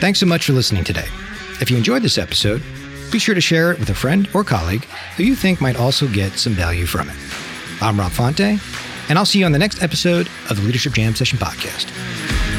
Thanks 0.00 0.20
so 0.20 0.26
much 0.26 0.46
for 0.46 0.52
listening 0.52 0.84
today. 0.84 1.06
If 1.60 1.70
you 1.70 1.76
enjoyed 1.76 2.02
this 2.02 2.18
episode, 2.18 2.62
be 3.12 3.18
sure 3.18 3.34
to 3.34 3.40
share 3.40 3.72
it 3.72 3.78
with 3.78 3.90
a 3.90 3.94
friend 3.94 4.28
or 4.34 4.44
colleague 4.44 4.84
who 5.16 5.22
you 5.22 5.34
think 5.34 5.60
might 5.60 5.76
also 5.78 6.06
get 6.08 6.32
some 6.32 6.52
value 6.52 6.86
from 6.86 7.08
it. 7.08 7.16
I'm 7.80 7.98
Rob 7.98 8.12
Fonte, 8.12 8.58
and 9.08 9.18
I'll 9.18 9.26
see 9.26 9.38
you 9.40 9.46
on 9.46 9.52
the 9.52 9.58
next 9.58 9.82
episode 9.82 10.28
of 10.50 10.56
the 10.56 10.62
Leadership 10.62 10.94
Jam 10.94 11.14
Session 11.14 11.38
podcast. 11.38 12.53